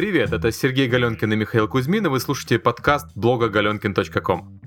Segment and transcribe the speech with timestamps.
[0.00, 4.60] Привет, это Сергей Галенкин и Михаил Кузьмин, и вы слушаете подкаст блога galenkin.com.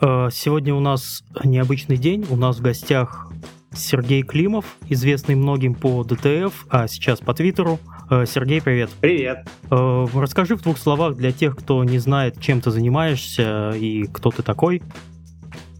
[0.00, 2.24] Э, сегодня у нас необычный день.
[2.30, 3.28] У нас в гостях
[3.74, 7.80] Сергей Климов, известный многим по ДТФ, а сейчас по Твиттеру.
[8.08, 8.90] Э, Сергей, привет.
[9.00, 9.48] Привет.
[9.68, 14.30] Э, расскажи в двух словах для тех, кто не знает, чем ты занимаешься и кто
[14.30, 14.80] ты такой.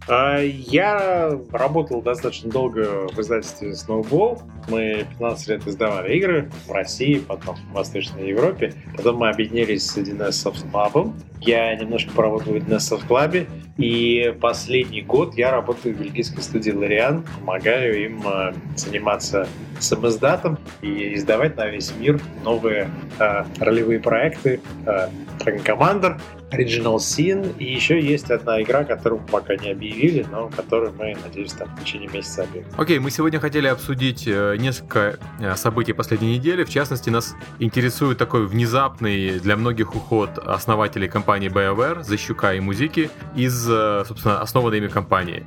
[0.08, 4.40] А, я работал достаточно долго в издательстве Snowball.
[4.68, 8.72] Мы 15 лет издавали игры в России, потом в Восточной Европе.
[8.96, 11.12] Потом мы объединились с 1С Soft.
[11.40, 13.48] Я немножко поработал в 1С Soft Club.
[13.76, 17.24] И последний год я работаю в бельгийской студии Лориан.
[17.38, 19.46] Помогаю им э, заниматься
[19.78, 24.60] самоиздатом и издавать на весь мир новые э, ролевые проекты.
[24.84, 26.20] Э, Dragon Commander,
[26.50, 31.52] Original Sin, и еще есть одна игра, которую пока не объявили, но которую мы, надеюсь,
[31.52, 32.66] там в течение месяца объявим.
[32.76, 36.64] Окей, okay, мы сегодня хотели обсудить э, несколько э, событий последней недели.
[36.64, 43.10] В частности, нас интересует такой внезапный для многих уход основателей компании BioWare, Защука и Музыки,
[43.36, 45.44] из, э, собственно, основанной ими компании.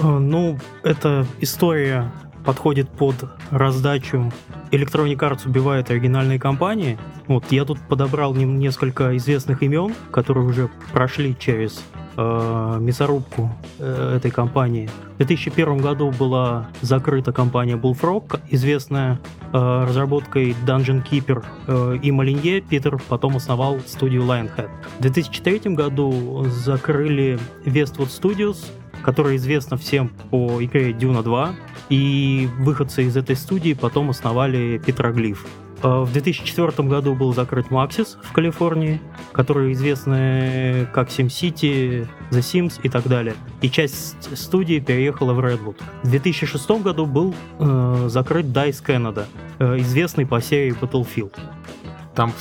[0.00, 2.10] Ну, это история
[2.44, 3.14] подходит под
[3.50, 4.30] раздачу
[4.72, 6.98] Electronic Arts убивает оригинальные компании.
[7.26, 11.84] Вот я тут подобрал несколько известных имен, которые уже прошли через
[12.16, 14.88] э, мясорубку э, этой компании.
[15.14, 19.20] В 2001 году была закрыта компания Bullfrog, известная
[19.52, 22.62] э, разработкой Dungeon Keeper э, и Малинье.
[22.62, 24.70] Питер потом основал студию Lionhead.
[24.98, 28.70] В 2003 году закрыли Westwood Studios,
[29.02, 31.54] которая известна всем по игре Duna 2,
[31.90, 35.46] и выходцы из этой студии потом основали Петроглиф.
[35.82, 39.00] А в 2004 году был закрыт Maxis в Калифорнии,
[39.32, 43.34] который известны как SimCity, The Sims и так далее.
[43.62, 45.76] И часть студии переехала в Redwood.
[46.04, 49.26] В 2006 году был э, закрыт DICE Canada,
[49.58, 51.34] э, известный по серии Battlefield.
[52.14, 52.32] Там,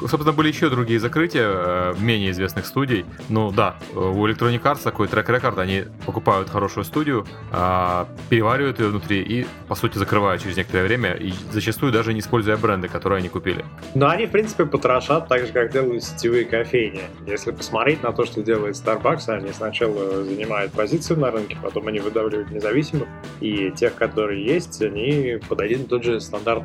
[0.00, 3.04] собственно, были еще другие закрытия э, менее известных студий.
[3.28, 9.22] Ну да, у Electronic Arts такой трек-рекорд, они покупают хорошую студию, а, переваривают ее внутри
[9.22, 13.28] и, по сути, закрывают через некоторое время, и зачастую даже не используя бренды, которые они
[13.28, 13.64] купили.
[13.94, 17.02] Но они, в принципе, потрошат так же, как делают сетевые кофейни.
[17.26, 22.00] Если посмотреть на то, что делает Starbucks, они сначала занимают позицию на рынке, потом они
[22.00, 23.08] выдавливают независимых,
[23.40, 26.64] и тех, которые есть, они под один тот же стандарт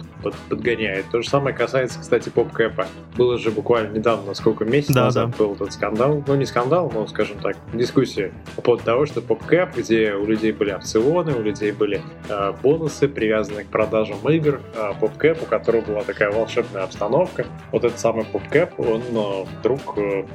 [0.50, 1.06] подгоняют.
[1.12, 2.88] То же самое касается, кстати, поп Кэпа.
[3.18, 5.38] Было же буквально недавно, сколько месяцев да, назад да.
[5.38, 6.24] был этот скандал.
[6.26, 10.52] Ну, не скандал, но, скажем так, дискуссия по поводу того, что PopCap, где у людей
[10.52, 15.82] были опционы, у людей были э, бонусы, привязанные к продажам игр, э, PopCap, у которого
[15.82, 17.46] была такая волшебная обстановка.
[17.72, 20.26] Вот этот самый PopCap, он э, вдруг э,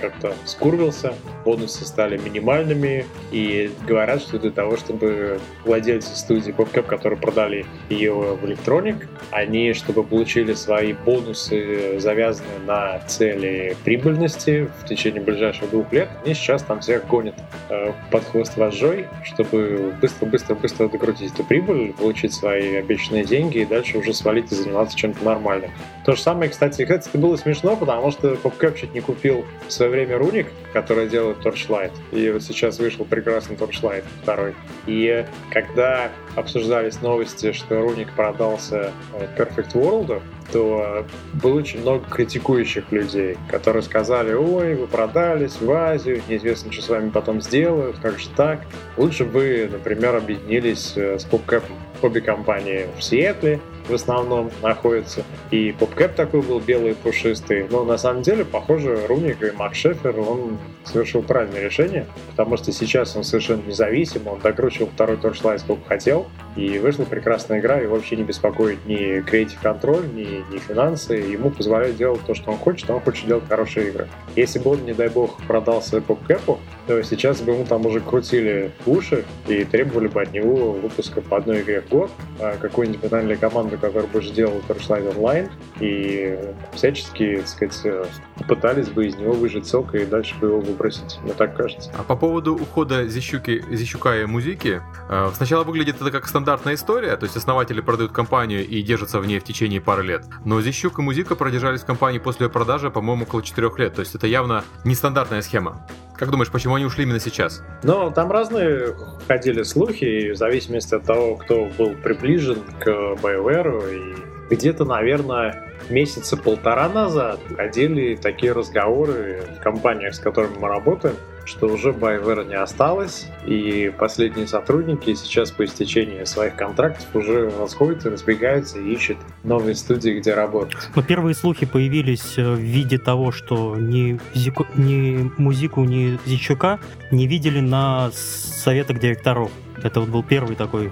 [0.00, 1.14] как-то скурвился,
[1.44, 8.12] бонусы стали минимальными, и говорят, что для того, чтобы владельцы студии PopCap, которые продали ее
[8.12, 15.92] в Electronic, они, чтобы получили свои бонусы завязаны на цели прибыльности в течение ближайших двух
[15.92, 17.34] лет, они сейчас там всех гонят
[17.68, 23.98] э, под хвост вожжой, чтобы быстро-быстро-быстро докрутить эту прибыль, получить свои обещанные деньги и дальше
[23.98, 25.70] уже свалить и заниматься чем-то нормальным.
[26.04, 29.72] То же самое, кстати, кстати, это было смешно, потому что PopCap чуть не купил в
[29.72, 34.54] свое время Руник, который делает Torchlight, и вот сейчас вышел прекрасный Torchlight второй.
[34.86, 40.22] И когда обсуждались новости, что Руник продался э, Perfect World,
[40.52, 46.82] то было очень много критикующих людей, которые сказали, ой, вы продались в Азию, неизвестно, что
[46.82, 48.60] с вами потом сделают, как же так.
[48.96, 51.62] Лучше бы например, объединились э, с PopCap
[52.02, 53.60] обе компании в Сиэтле,
[53.90, 55.22] в основном находится.
[55.50, 57.66] И попкэп такой был белый, пушистый.
[57.70, 62.72] Но на самом деле, похоже, Руник и Мак Шефер, он совершил правильное решение, потому что
[62.72, 67.86] сейчас он совершенно независим, он докручивал второй торчлайн сколько хотел, и вышла прекрасная игра, и
[67.86, 72.58] вообще не беспокоит ни креатив контроль, ни, ни финансы, ему позволяют делать то, что он
[72.58, 74.08] хочет, он хочет делать хорошие игры.
[74.36, 78.72] Если бы он, не дай бог, продался попкэпу, то сейчас бы ему там уже крутили
[78.86, 83.38] уши и требовали бы от него выпуска по одной игре в год, а какую-нибудь банальную
[83.38, 85.50] команду, которая бы сделала Torchlight Online,
[85.80, 86.38] и
[86.72, 88.08] всячески, так сказать,
[88.48, 91.90] пытались бы из него выжать сок и дальше бы его выбросить, мне так кажется.
[91.98, 97.16] А по поводу ухода Зищуки, Зищука и Музыки, э, сначала выглядит это как стандартная история,
[97.16, 100.24] то есть основатели продают компанию и держатся в ней в течение пары лет.
[100.44, 104.00] Но Зищук и Музыка продержались в компании после ее продажи, по-моему, около 4 лет, то
[104.00, 105.86] есть это явно нестандартная схема.
[106.20, 107.62] Как думаешь, почему они ушли именно сейчас?
[107.82, 108.94] Ну, там разные
[109.26, 115.72] ходили слухи, и в зависимости от того, кто был приближен к BioWare, и где-то, наверное,
[115.88, 121.16] месяца полтора назад ходили такие разговоры в компаниях, с которыми мы работаем,
[121.50, 128.10] что уже BioWare не осталось, и последние сотрудники сейчас по истечении своих контрактов уже расходятся,
[128.10, 130.78] разбегаются и ищут новые студии, где работать.
[130.94, 136.78] Но первые слухи появились э, в виде того, что ни, Зику, ни Музику, ни Зичука
[137.10, 139.50] не видели на советах директоров.
[139.82, 140.90] Это вот был первый такой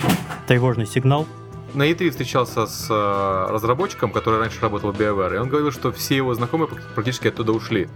[0.48, 1.26] тревожный сигнал.
[1.74, 5.92] На E3 встречался с э, разработчиком, который раньше работал в BioWare, и он говорил, что
[5.92, 7.88] все его знакомые практически оттуда ушли.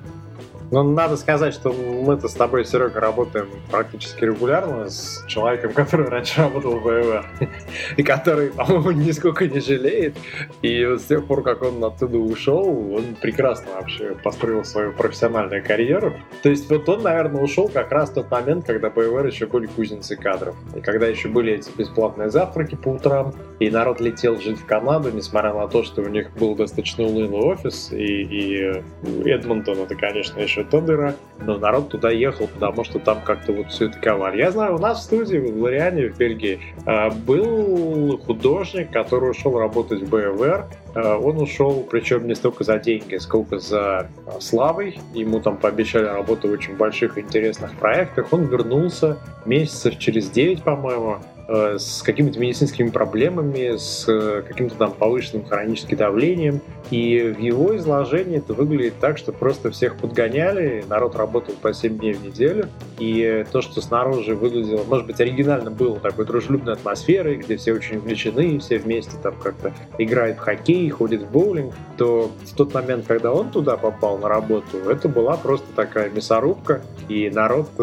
[0.72, 6.40] Ну, надо сказать, что мы-то с тобой, Серега, работаем практически регулярно с человеком, который раньше
[6.40, 7.26] работал в ВВ,
[7.98, 10.16] и который, по-моему, нисколько не жалеет.
[10.62, 12.64] И вот с тех пор, как он оттуда ушел,
[12.94, 16.14] он прекрасно вообще построил свою профессиональную карьеру.
[16.42, 19.66] То есть вот он, наверное, ушел как раз в тот момент, когда БВР еще были
[19.66, 20.56] кузницы кадров.
[20.74, 25.10] И когда еще были эти бесплатные завтраки по утрам, и народ летел жить в Канаду,
[25.12, 30.40] несмотря на то, что у них был достаточно унылый офис, и, и Эдмонтон, это, конечно,
[30.40, 34.38] еще то дыра, но народ туда ехал, потому что там как-то вот все это ковали.
[34.38, 39.58] Я знаю, у нас в студии в Лориане, в Бельгии, а, был художник, который ушел
[39.58, 44.98] работать в БВР, а, он ушел, причем не столько за деньги, сколько за а, славой.
[45.14, 48.32] Ему там пообещали работу в очень больших интересных проектах.
[48.32, 51.18] Он вернулся месяцев через 9, по-моему,
[51.52, 56.60] с какими-то медицинскими проблемами, с э, каким-то там повышенным хроническим давлением.
[56.90, 61.98] И в его изложении это выглядит так, что просто всех подгоняли, народ работал по 7
[61.98, 62.68] дней в неделю,
[62.98, 67.96] и то, что снаружи выглядело, может быть, оригинально было такой дружелюбной атмосферой, где все очень
[67.96, 73.06] увлечены, все вместе там как-то играют в хоккей, ходят в боулинг, то в тот момент,
[73.06, 77.82] когда он туда попал на работу, это была просто такая мясорубка, и народ э,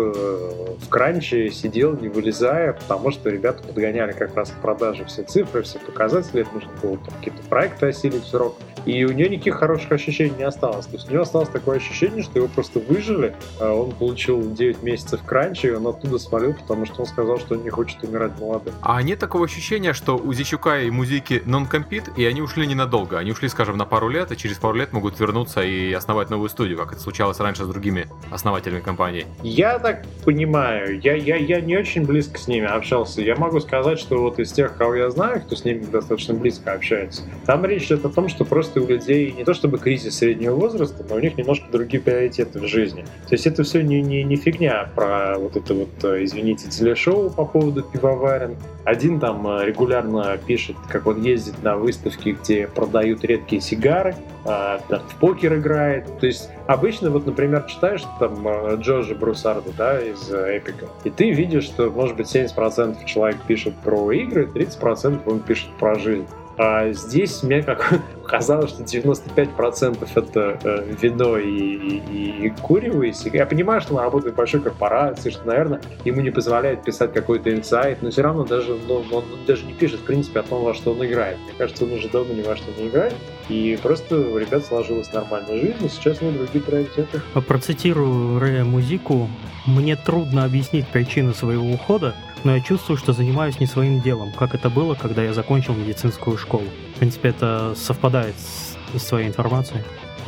[0.80, 5.23] в кранче сидел, не вылезая, потому что ребята ребята подгоняли как раз к продаже все
[5.23, 8.56] цифры, все показатели, это нужно было какие-то проекты осилить в срок.
[8.85, 10.85] И у нее никаких хороших ощущений не осталось.
[10.85, 13.35] То есть у нее осталось такое ощущение, что его просто выжили.
[13.59, 17.56] А он получил 9 месяцев кранча, и он оттуда свалил, потому что он сказал, что
[17.56, 18.73] он не хочет умирать молодым.
[18.81, 23.17] А нет такого ощущения, что у Зищука и Музыки нон-компит, и они ушли ненадолго.
[23.17, 26.50] Они ушли, скажем, на пару лет, и через пару лет могут вернуться и основать новую
[26.50, 29.25] студию, как это случалось раньше с другими основателями компании.
[29.44, 31.00] Я так понимаю.
[31.01, 33.21] Я, я, я не очень близко с ними общался.
[33.21, 36.74] Я могу сказать, что вот из тех, кого я знаю, кто с ними достаточно близко
[36.74, 40.56] общается, там речь идет о том, что просто у людей не то чтобы кризис среднего
[40.56, 43.01] возраста, но у них немножко другие приоритеты в жизни.
[43.28, 47.31] То есть это все не, не, не фигня про вот это вот, э, извините, телешоу
[47.31, 48.56] по поводу пивоварен.
[48.86, 54.80] Один там э, регулярно пишет, как он ездит на выставки, где продают редкие сигары, а,
[54.88, 56.19] там, в покер играет.
[56.19, 61.31] То есть обычно, вот, например, читаешь там э, Джорджа Брусарда, да, из Эпика, и ты
[61.31, 66.27] видишь, что, может быть, 70% человек пишет про игры, 30% он пишет про жизнь.
[66.61, 73.03] А здесь мне как казалось, что 95% это э, вино и, и, и курево.
[73.03, 77.13] И Я понимаю, что он работает в большой корпорации, что, наверное, ему не позволяет писать
[77.13, 80.65] какой-то инсайт, но все равно даже, ну, он даже не пишет, в принципе, о том,
[80.65, 81.38] во что он играет.
[81.45, 83.15] Мне кажется, он уже давно ни во что не играет.
[83.47, 87.21] И просто у ребят сложилась нормальная жизнь, и сейчас у них другие приоритеты.
[87.47, 89.29] Процитирую Рэя Музику.
[89.69, 94.56] «Мне трудно объяснить причины своего ухода, но я чувствую, что занимаюсь не своим делом, как
[94.56, 96.66] это было, когда я закончил медицинскую школу.
[96.95, 99.83] В принципе, это совпадает с, с твоей информацией.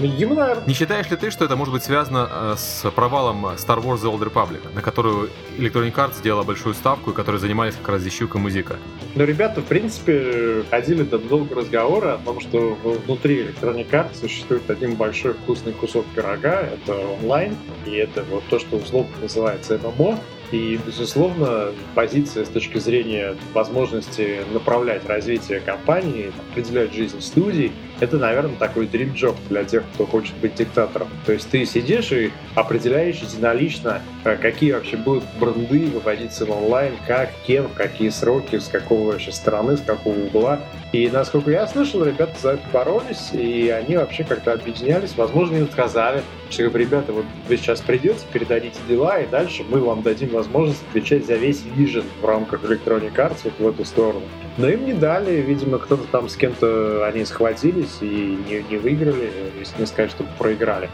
[0.08, 0.66] Ему, наверное.
[0.68, 4.12] Не считаешь ли ты, что это может быть связано э, с провалом Star Wars The
[4.12, 8.36] Old Republic, на которую Electronic Arts сделала большую ставку и которые занимались как раз Зищук
[8.36, 8.78] и Музыка?
[9.16, 14.70] Ну, ребята, в принципе, ходили до долго разговоры о том, что внутри Electronic Arts существует
[14.70, 17.56] один большой вкусный кусок пирога, это онлайн,
[17.86, 20.20] и это вот то, что условно называется ММО,
[20.52, 28.56] и, безусловно, позиция с точки зрения возможности направлять развитие компании, определять жизнь студий, это, наверное,
[28.56, 31.08] такой job для тех, кто хочет быть диктатором.
[31.26, 36.94] То есть ты сидишь и определяешь единолично, э, какие вообще будут бренды выводиться в онлайн,
[37.08, 40.60] как, кем, в какие сроки, с какого вообще стороны, с какого угла.
[40.92, 45.14] И, насколько я слышал, ребята за это боролись, и они вообще как-то объединялись.
[45.16, 50.02] Возможно, им сказали, что, ребята, вот вы сейчас придете, передадите дела, и дальше мы вам
[50.02, 54.24] дадим возможность отвечать за весь Vision в рамках Electronic Arts вот в эту сторону.
[54.62, 59.32] Но им не дали, видимо, кто-то там с кем-то они схватились и не, не выиграли,
[59.58, 60.88] если не сказать, что проиграли.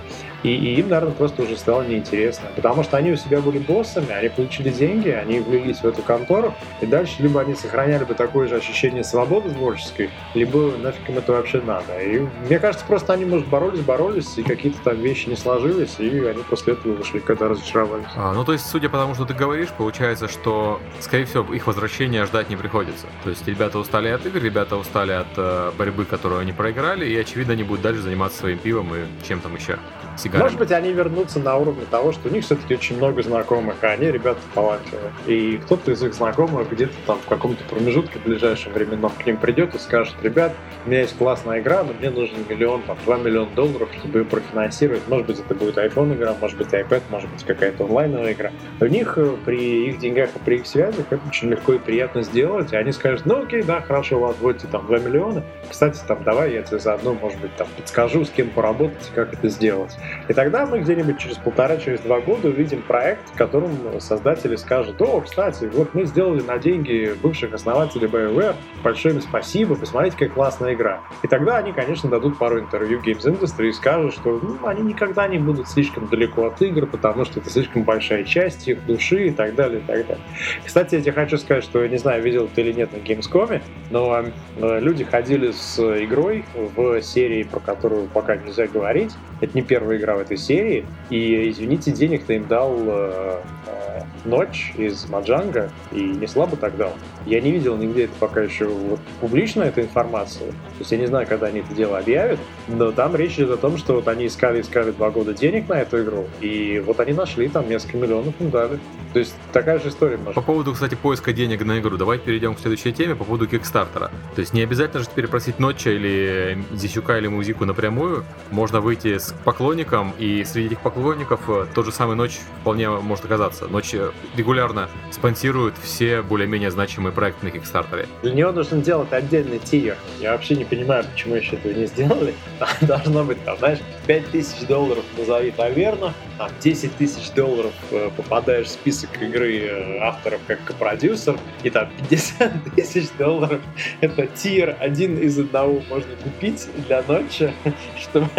[0.44, 2.50] И, и им, наверное, просто уже стало неинтересно.
[2.56, 6.54] Потому что они у себя были боссами, они получили деньги, они влились в эту контору,
[6.82, 11.34] и дальше либо они сохраняли бы такое же ощущение свободы творческой, либо нафиг им это
[11.34, 12.00] вообще надо.
[12.00, 16.20] И мне кажется, просто они, может, боролись, боролись, и какие-то там вещи не сложились, и
[16.20, 18.06] они после этого вышли, когда разочаровались.
[18.16, 21.68] А, ну, то есть, судя по тому, что ты говоришь, получается, что, скорее всего, их
[21.68, 23.08] возвращения ждать не приходится.
[23.24, 27.18] То есть ребята устали от игр, ребята устали от э, борьбы, которую они проиграли, и,
[27.18, 29.78] очевидно, они будут дальше заниматься своим пивом и чем там еще.
[30.18, 30.44] Сигарами.
[30.44, 33.88] Может быть, они вернутся на уровне того, что у них все-таки очень много знакомых, а
[33.88, 35.12] они ребята талантливые.
[35.28, 39.38] И кто-то из их знакомых где-то там в каком-то промежутке в ближайшем временном к ним
[39.38, 40.54] придет и скажет, ребят,
[40.86, 44.26] у меня есть классная игра, но мне нужен миллион, там, два миллиона долларов, чтобы ее
[44.26, 45.08] профинансировать.
[45.08, 48.52] Может быть, это будет iPhone игра, может быть, iPad, может быть, какая-то онлайновая игра.
[48.80, 52.24] У них э, при их деньгах и при их связях это очень легко и приятно
[52.24, 52.74] сделать.
[52.74, 55.44] И они скажут, ну окей, да, хорошо, ладно, вот там 2 миллиона.
[55.70, 59.50] Кстати, там, давай я тебе заодно, может быть, там подскажу, с кем поработать как это
[59.50, 59.96] сделать.
[60.28, 65.02] И тогда мы где-нибудь через полтора, через два года увидим проект, в котором создатели скажут,
[65.02, 70.30] о, кстати, вот мы сделали на деньги бывших основателей BioWare, большое им спасибо, посмотрите, какая
[70.30, 71.02] классная игра.
[71.24, 75.28] И тогда они, конечно, дадут пару интервью Games Industry и скажут, что ну, они никогда
[75.28, 79.32] не будут слишком далеко от игр, потому что это слишком большая часть их души и
[79.32, 80.24] так далее, и так далее.
[80.66, 83.62] Кстати, я тебе хочу сказать, что, я не знаю, видел ты или нет на Gamescom,
[83.90, 84.24] но
[84.58, 86.46] э, люди ходили с игрой
[86.76, 89.14] в серии, про которую пока нельзя говорить.
[89.42, 90.86] Это не первая игра в этой серии.
[91.10, 96.94] И, извините, денег-то им дал э, э, Ночь из Маджанга, и не слабо так дал.
[97.26, 100.52] Я не видел нигде это пока еще вот, публично, эта информация.
[100.52, 103.58] То есть я не знаю, когда они это дело объявят, но там речь идет о
[103.58, 107.14] том, что вот они искали, искали два года денег на эту игру, и вот они
[107.14, 108.80] нашли, там несколько миллионов им дали.
[109.14, 110.36] То есть такая же история может.
[110.36, 114.12] По поводу, кстати, поиска денег на игру, давайте перейдем к следующей теме по поводу Кикстартера.
[114.36, 118.26] То есть не обязательно же теперь просить Ноча или Зисюка или Музику напрямую.
[118.52, 119.87] Можно выйти с поклонником,
[120.18, 123.68] и среди этих поклонников э, тот же самый Ночь вполне может оказаться.
[123.68, 128.08] Ночь э, регулярно спонсирует все более-менее значимые проекты на Кикстартере.
[128.22, 129.98] Для него нужно делать отдельный тир.
[130.20, 132.34] Я вообще не понимаю, почему еще этого не сделали.
[132.82, 138.72] Должно быть там, знаешь, 5000 долларов назови таверну, там 10 тысяч долларов э, попадаешь в
[138.72, 143.62] список игры авторов как продюсер, и там 50 тысяч долларов
[144.02, 147.54] это тир один из одного можно купить для ночи,
[148.00, 148.30] чтобы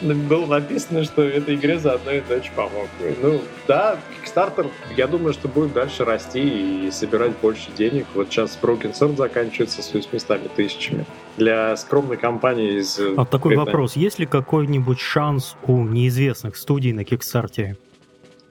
[0.00, 2.88] было написано, что этой игре заодно и ночь помог.
[3.22, 8.06] Ну, да, Kickstarter, я думаю, что будет дальше расти и собирать больше денег.
[8.14, 11.04] Вот сейчас Broken Sword заканчивается с 800 тысячами.
[11.36, 12.98] Для скромной компании из...
[12.98, 13.96] А такой вопрос.
[13.96, 17.76] Есть ли какой-нибудь шанс у неизвестных студий на Kickstarter?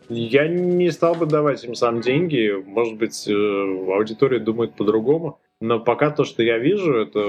[0.10, 2.51] Я не стал бы давать им сам деньги.
[2.65, 5.39] Может быть, э, аудитория думает по-другому.
[5.62, 7.22] Но пока то, что я вижу, это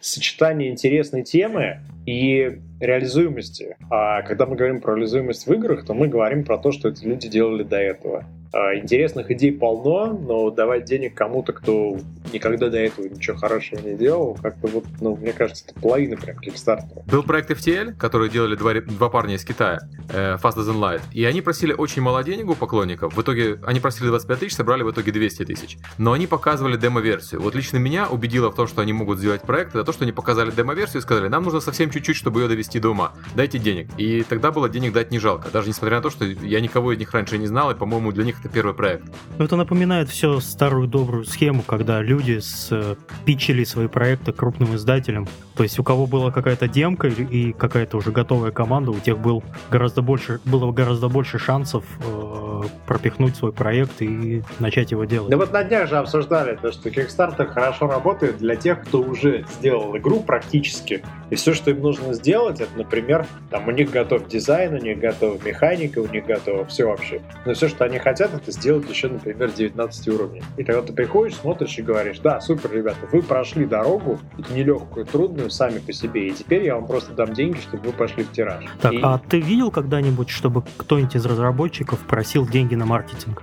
[0.00, 3.76] сочетание интересной темы и реализуемости.
[3.90, 7.04] А когда мы говорим про реализуемость в играх, то мы говорим про то, что эти
[7.04, 8.24] люди делали до этого.
[8.54, 11.98] А, интересных идей полно, но давать денег кому-то, кто
[12.32, 16.36] никогда до этого ничего хорошего не делал, как-то вот, ну, мне кажется, это половина прям
[16.38, 17.04] Kickstarter.
[17.04, 21.24] Был проект FTL, который делали два, два парня из Китая, э, Fast as Light, и
[21.24, 23.16] они просили очень мало денег у поклонников.
[23.16, 25.76] В итоге они просили 25 тысяч, собрали в итоге 200 тысяч.
[25.98, 27.40] Но они показывали демо-версию.
[27.40, 30.12] Вот лично меня убедило в том, что они могут сделать проект, это то, что они
[30.12, 33.14] показали демо-версию и сказали, нам нужно совсем чуть-чуть, чтобы ее довести до ума.
[33.34, 33.88] Дайте денег.
[33.98, 35.48] И тогда было денег дать не жалко.
[35.52, 38.22] Даже несмотря на то, что я никого из них раньше не знал, и, по-моему, для
[38.22, 39.04] них это первый проект.
[39.38, 45.26] Ну, это напоминает все старую добрую схему, когда люди с, э, свои проекты крупным издателям.
[45.56, 49.42] То есть у кого была какая-то демка и какая-то уже готовая команда, у тех был
[49.70, 55.30] гораздо больше, было гораздо больше шансов э, пропихнуть свой проект и начать его делать.
[55.30, 59.46] Да вот на днях же обсуждали то, что Kickstarter хорошо работает для тех, кто уже
[59.58, 61.02] сделал игру практически.
[61.34, 65.00] И все, что им нужно сделать, это, например, там у них готов дизайн, у них
[65.00, 67.22] готова механика, у них готово все вообще.
[67.44, 70.44] Но все, что они хотят, это сделать еще, например, 19 уровней.
[70.56, 75.50] И тогда ты приходишь, смотришь и говоришь, да, супер, ребята, вы прошли дорогу, нелегкую, трудную,
[75.50, 78.64] сами по себе, и теперь я вам просто дам деньги, чтобы вы пошли в тираж.
[78.80, 79.00] Так, и...
[79.02, 83.42] а ты видел когда-нибудь, чтобы кто-нибудь из разработчиков просил деньги на маркетинг?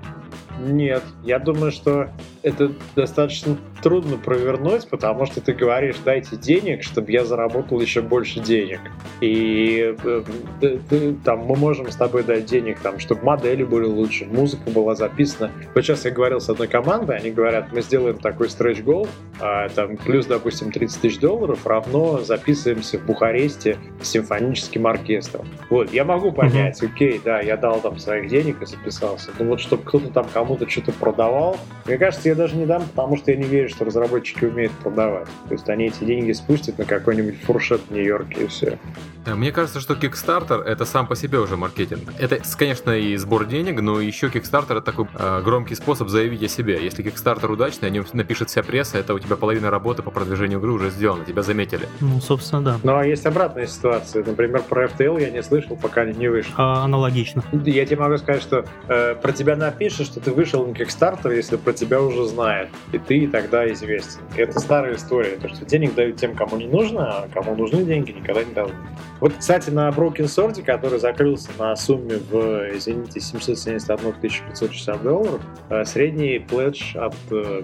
[0.65, 2.09] Нет, я думаю, что
[2.43, 8.39] это достаточно трудно провернуть, потому что ты говоришь, дайте денег, чтобы я заработал еще больше
[8.39, 8.79] денег.
[9.21, 10.23] И э,
[11.23, 15.51] там мы можем с тобой дать денег, там, чтобы модели были лучше, музыка была записана.
[15.75, 19.07] Вот сейчас я говорил с одной командой, они говорят, мы сделаем такой goal,
[19.39, 25.47] а, там, плюс, допустим, 30 тысяч долларов равно записываемся в Бухаресте с симфоническим оркестром.
[25.69, 29.31] Вот, я могу понять, окей, да, я дал там своих денег и записался.
[29.39, 33.17] Но вот чтобы кто-то там кому-то что-то продавал, мне кажется, я даже не дам, потому
[33.17, 35.27] что я не верю, что разработчики умеют продавать.
[35.47, 38.79] То есть они эти деньги спустят на какой-нибудь фуршет в Нью-Йорке и все.
[39.25, 42.01] Мне кажется, что Kickstarter это сам по себе уже маркетинг.
[42.17, 46.47] Это, конечно, и сбор денег, но еще Kickstarter это такой э, громкий способ заявить о
[46.47, 46.83] себе.
[46.83, 50.59] Если Kickstarter удачный, о нем напишет вся пресса, это у тебя половина работы по продвижению
[50.59, 51.87] игры уже сделана, тебя заметили.
[51.99, 52.79] Ну, собственно, да.
[52.83, 54.23] Ну, а есть обратная ситуация.
[54.23, 56.53] Например, про FTL я не слышал, пока не вышел.
[56.57, 57.43] А, аналогично.
[57.51, 61.57] Я тебе могу сказать, что э, про тебя напишут, что ты вышел на Kickstarter, если
[61.57, 64.21] про тебя уже знает, и ты тогда известен.
[64.35, 68.11] Это старая история, то, что денег дают тем, кому не нужно, а кому нужны деньги,
[68.11, 68.73] никогда не дадут.
[69.21, 75.85] Вот, кстати, на Broken Sword, который закрылся на сумме в, извините, 771 560 долларов, э,
[75.85, 77.61] средний пледж от э,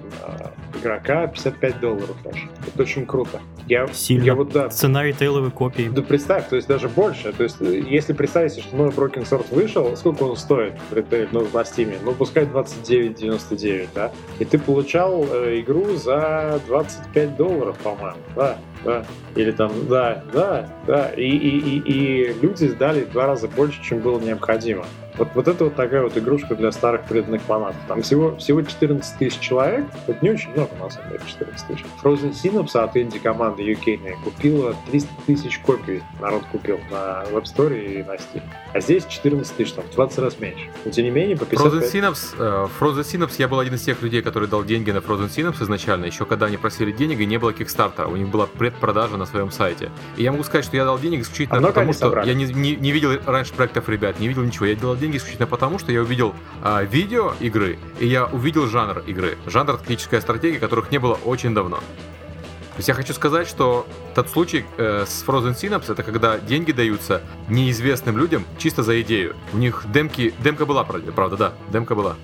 [0.79, 2.15] игрока 55 долларов.
[2.25, 3.41] Это очень круто.
[3.67, 4.23] Я, Сильно.
[4.23, 5.89] Я вот, да, Цена ритейловой копии.
[5.93, 7.33] Да представь, то есть даже больше.
[7.33, 11.41] То есть если представить, что новый Broken Sword вышел, сколько он стоит в ритейле, ну,
[11.41, 11.97] на Steam?
[12.03, 14.11] Ну, пускай 29,99, да?
[14.39, 18.57] И ты получал э, игру за 25 долларов, по-моему, да?
[18.83, 19.05] да,
[19.35, 23.83] или там, да, да, да, и, и, и, и люди сдали в два раза больше,
[23.83, 24.85] чем было необходимо.
[25.17, 27.77] Вот, вот это вот такая вот игрушка для старых преданных фанатов.
[27.87, 31.85] Там всего, всего 14 тысяч человек, это не очень много, на самом деле, 14 тысяч.
[32.03, 38.03] Frozen Synapse от инди-команды UK купила 300 тысяч копий, народ купил на Web Store и
[38.03, 38.43] на Steam.
[38.73, 40.69] А здесь 14 тысяч, там, в 20 раз меньше.
[40.85, 41.73] Но тем не менее, по 55...
[41.73, 44.97] Frozen Synapse, uh, Frozen Synapse, я был один из тех людей, который дал деньги на
[44.97, 48.45] Frozen Synapse изначально, еще когда они просили денег, и не было кикстарта, у них была
[48.45, 49.89] предпродажа на своем сайте.
[50.15, 52.75] И я могу сказать, что я дал денег исключительно а потому, что я не, не,
[52.75, 54.65] не видел раньше проектов ребят, не видел ничего.
[54.65, 58.99] Я дал деньги исключительно потому, что я увидел а, видео игры, и я увидел жанр
[59.07, 59.37] игры.
[59.45, 61.77] Жанр тактическая стратегия, которых не было очень давно.
[61.77, 66.71] То есть я хочу сказать, что тот случай э, с Frozen Synapse это когда деньги
[66.71, 69.35] даются неизвестным людям чисто за идею.
[69.51, 72.15] У них демки, демка была, правда, да, демка была.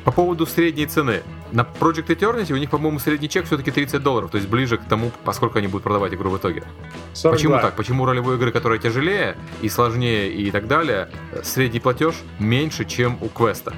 [0.00, 1.22] По поводу средней цены.
[1.52, 4.84] На Project Eternity у них, по-моему, средний чек все-таки 30 долларов, то есть ближе к
[4.84, 6.64] тому, поскольку они будут продавать игру в итоге.
[7.12, 7.32] 42.
[7.32, 7.76] Почему так?
[7.76, 11.08] Почему ролевой игры, которая тяжелее и сложнее и так далее,
[11.42, 13.72] средний платеж меньше, чем у Квеста?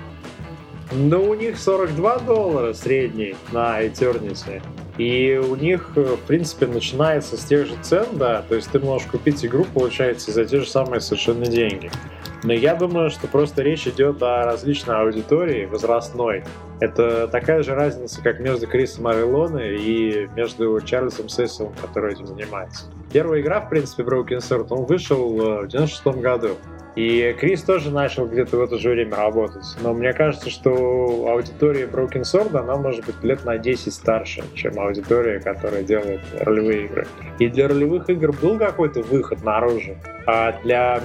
[0.93, 4.63] Ну, у них 42 доллара средний на Eternity.
[4.99, 9.07] И у них, в принципе, начинается с тех же цен, да, то есть ты можешь
[9.07, 11.91] купить игру, получается, за те же самые совершенно деньги.
[12.43, 16.45] Но я думаю, что просто речь идет о различной аудитории возрастной.
[16.81, 22.85] Это такая же разница, как между Крисом Авилоне и между Чарльзом Сесилом, который этим занимается.
[23.13, 26.51] Первая игра, в принципе, Broken Sword, он вышел э, в 96 году.
[26.97, 29.67] И Крис тоже начал где-то в это же время работать.
[29.83, 34.81] Но мне кажется, что аудитория Broken Sword, она может быть лет на 10 старше, чем
[34.81, 37.07] аудитория, которая делает ролевые игры.
[37.39, 39.95] И для ролевых игр был какой-то выход наружу.
[40.27, 41.03] А для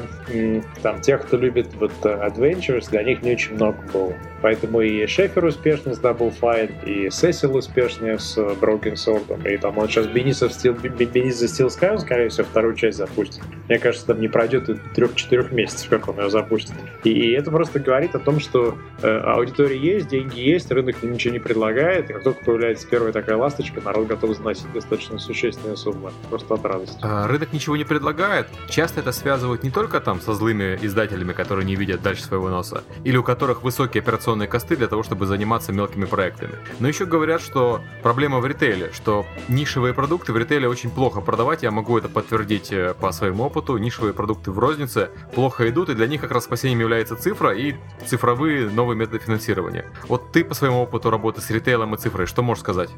[0.82, 4.14] там, тех, кто любит вот Adventures, для них не очень много было.
[4.42, 9.78] Поэтому и Шефер успешный с Double Fine, и Сесил успешный с Broken Sword, и там
[9.78, 13.44] он сейчас Бенис Steel, Бенис Steel Sky, скорее всего, вторую часть запустит.
[13.68, 16.76] Мне кажется, там не пройдет и трех-четырех месяцев, как он ее запустит.
[17.04, 21.34] И, и это просто говорит о том, что э, аудитория есть, деньги есть, рынок ничего
[21.34, 26.12] не предлагает, и как только появляется первая такая ласточка, народ готов заносить достаточно существенные суммы.
[26.30, 26.98] Просто от радости.
[27.02, 28.48] А, рынок ничего не предлагает.
[28.70, 32.84] Часто это связывают не только там со злыми издателями, которые не видят дальше своего носа,
[33.04, 36.54] или у которых высокие операционные операционные косты для того, чтобы заниматься мелкими проектами.
[36.80, 41.64] Но еще говорят, что проблема в ритейле, что нишевые продукты в ритейле очень плохо продавать,
[41.64, 45.94] я могу это подтвердить э, по своему опыту, нишевые продукты в рознице плохо идут, и
[45.94, 49.86] для них как раз спасением является цифра и цифровые новые методы финансирования.
[50.08, 52.90] Вот ты по своему опыту работы с ритейлом и цифрой, что можешь сказать?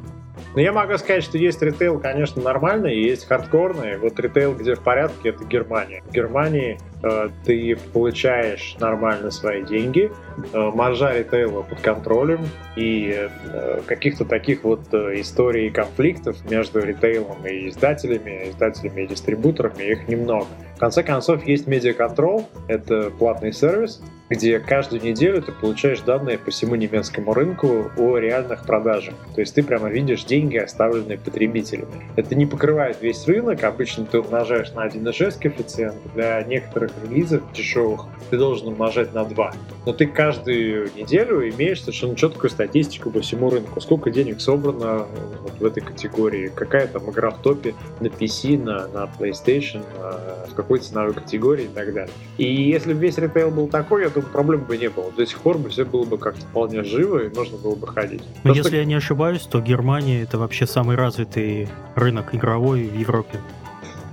[0.55, 3.97] Ну, я могу сказать, что есть ритейл, конечно, нормальный, есть хардкорный.
[3.97, 6.03] Вот ритейл, где в порядке, это Германия.
[6.07, 10.11] В Германии э, ты получаешь нормально свои деньги,
[10.53, 17.45] э, маржа ритейла под контролем, и э, каких-то таких вот э, историй конфликтов между ритейлом
[17.45, 20.47] и издателями, издателями и дистрибуторами, их немного.
[20.83, 26.75] Конце концов, есть медиаконтрол, это платный сервис, где каждую неделю ты получаешь данные по всему
[26.75, 29.13] немецкому рынку о реальных продажах.
[29.33, 32.09] То есть ты прямо видишь деньги, оставленные потребителями.
[32.17, 38.07] Это не покрывает весь рынок, обычно ты умножаешь на 1,6 коэффициент, для некоторых релизов дешевых
[38.29, 39.53] ты должен умножать на 2.
[39.85, 43.79] Но ты каждую неделю имеешь совершенно четкую статистику по всему рынку.
[43.79, 45.05] Сколько денег собрано
[45.43, 50.47] вот в этой категории, какая там игра в топе на PC, на, на PlayStation, на,
[50.47, 52.13] в какой ценовой категории и так далее.
[52.38, 55.12] И если бы весь ритейл был такой, я думаю, проблем бы не было.
[55.12, 58.23] До сих пор бы все было бы как-то вполне живо и можно было бы ходить.
[58.43, 58.63] Но Просто...
[58.63, 63.39] если я не ошибаюсь, то Германия это вообще самый развитый рынок игровой в Европе.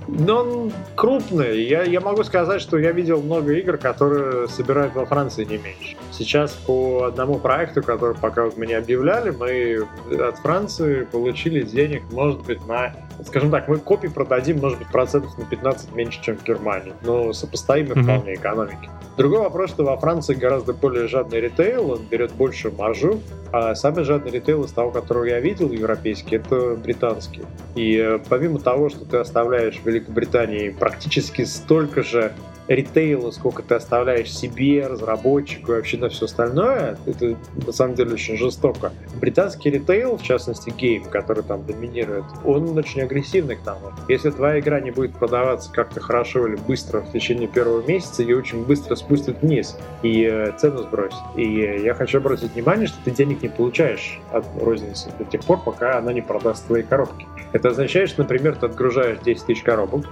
[0.07, 1.63] Но он крупный.
[1.63, 5.95] Я, я могу сказать, что я видел много игр, которые собирают во Франции не меньше.
[6.11, 9.87] Сейчас по одному проекту, который пока вот мне объявляли, мы
[10.21, 12.93] от Франции получили денег, может быть, на
[13.25, 17.33] скажем так, мы копии продадим, может быть, процентов на 15 меньше, чем в Германии, но
[17.33, 18.03] сопоставимы mm-hmm.
[18.03, 18.89] вполне экономики.
[19.17, 23.19] Другой вопрос, что во Франции гораздо более жадный ритейл, он берет больше маржу,
[23.51, 27.41] а самый жадный ритейл из того, которого я видел, европейский, это британский.
[27.75, 32.31] И э, помимо того, что ты оставляешь в Великобритании практически столько же
[32.67, 38.13] ритейла, сколько ты оставляешь себе, разработчику и вообще на все остальное, это на самом деле
[38.13, 38.91] очень жестоко.
[39.19, 43.91] Британский ритейл, в частности гейм, который там доминирует, он очень агрессивный к тому.
[44.07, 48.37] Если твоя игра не будет продаваться как-то хорошо или быстро в течение первого месяца, ее
[48.37, 51.19] очень быстро спустят вниз и э, цену сбросят.
[51.35, 55.61] И я хочу обратить внимание, что ты денег не получаешь от розницы до тех пор,
[55.63, 57.25] пока она не продаст твои коробки.
[57.53, 60.05] Это означает, что, например, ты отгружаешь 10 тысяч коробок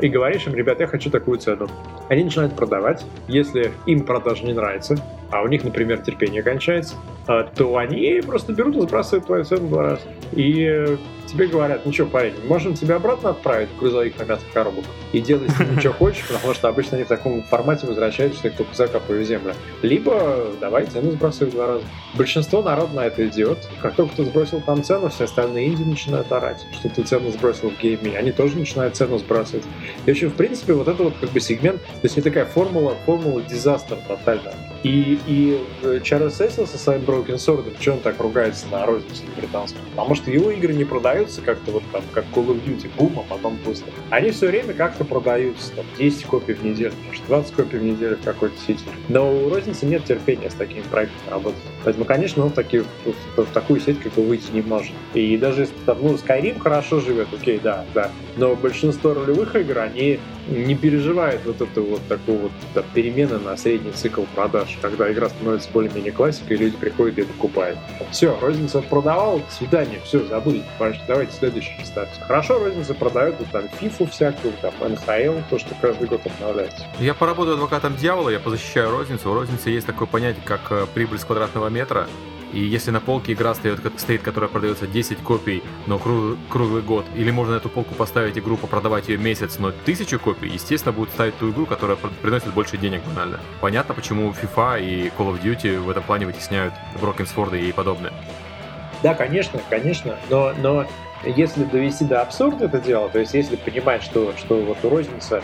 [0.00, 1.68] и говоришь им, ребят, я хочу такую цену.
[2.08, 3.04] Они начинают продавать.
[3.28, 4.96] Если им продажа не нравится,
[5.32, 6.94] а у них, например, терпение кончается,
[7.26, 10.02] а, то они просто берут и сбрасывают твою цену два раза.
[10.32, 14.84] И тебе говорят, ну что, парень, можем тебя обратно отправить в грузовик на мясо коробок
[15.12, 18.48] и делай с ним что хочешь, потому что обычно они в таком формате возвращаются, что
[18.48, 19.54] их только закапывают в землю.
[19.80, 21.84] Либо давай цену сбрасывай два раза.
[22.14, 23.58] Большинство народ на это идет.
[23.80, 27.70] Как только ты сбросил там цену, все остальные инди начинают орать, что ты цену сбросил
[27.70, 28.16] в гейме.
[28.18, 29.64] Они тоже начинают цену сбрасывать.
[30.04, 32.94] И вообще, в принципе, вот это вот как бы сегмент, то есть не такая формула,
[33.06, 34.52] формула дизастер тотально.
[34.82, 39.84] И, и Чарльз Сесил со своим Broken Sword, что он так ругается на розницу британскую?
[39.90, 43.34] Потому что его игры не продаются как-то вот там, как Call of Duty, бум, а
[43.34, 43.86] потом пусто.
[44.10, 48.16] Они все время как-то продаются, там, 10 копий в неделю, может, 20 копий в неделю
[48.16, 48.82] в какой-то сети.
[49.08, 51.60] Но у розницы нет терпения с такими проектами работать.
[51.84, 52.82] Поэтому, конечно, он таки,
[53.36, 54.92] в, такую сеть как бы выйти не может.
[55.14, 58.10] И даже если ну, Skyrim хорошо живет, окей, да, да.
[58.36, 63.56] Но большинство ролевых игр, они не переживают вот эту вот такую вот да, перемены на
[63.56, 67.78] средний цикл продаж, когда игра становится более-менее классикой, и люди приходят и покупают.
[68.10, 70.62] Все, розница продавал, до свидания, все, забыли,
[71.06, 72.20] давайте следующий ставьте.
[72.20, 76.84] Хорошо, розница продает вот, там фифу всякую, там НХЛ, то, что каждый год обновляется.
[76.98, 79.30] Я поработаю адвокатом дьявола, я позащищаю розницу.
[79.30, 82.06] У розницы есть такое понятие, как э, прибыль с квадратного метра.
[82.52, 87.06] И если на полке игра стоит, стоит которая продается 10 копий, но круг, круглый год,
[87.16, 91.36] или можно эту полку поставить игру, продавать ее месяц, но тысячу копий, естественно, будут ставить
[91.38, 93.40] ту игру, которая приносит больше денег банально.
[93.60, 98.12] Понятно, почему FIFA и Call of Duty в этом плане вытесняют Брокенсфорды и подобное.
[99.02, 100.86] Да, конечно, конечно, но, но
[101.24, 105.42] если довести до абсурда это дело, то есть если понимать, что, что вот у розница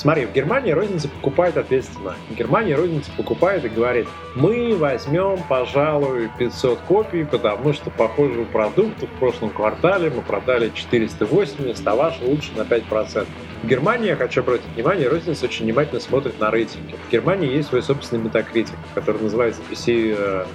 [0.00, 2.14] Смотри, в Германии розница покупает ответственно.
[2.30, 9.02] В Германии розница покупает и говорит, мы возьмем, пожалуй, 500 копий, потому что похожий продукт
[9.02, 13.26] в прошлом квартале мы продали 480, а ваш лучше на 5%.
[13.62, 16.94] В Германии, я хочу обратить внимание, розница очень внимательно смотрит на рейтинги.
[17.06, 20.46] В Германии есть свой собственный метакритик, который называется PC,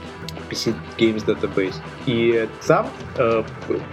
[0.49, 1.75] PC Games Database.
[2.05, 3.43] И там э,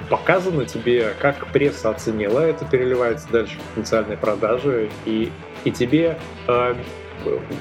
[0.09, 5.31] показано тебе, как пресса оценила это, переливается дальше в потенциальные продажи, и,
[5.65, 6.75] и тебе э,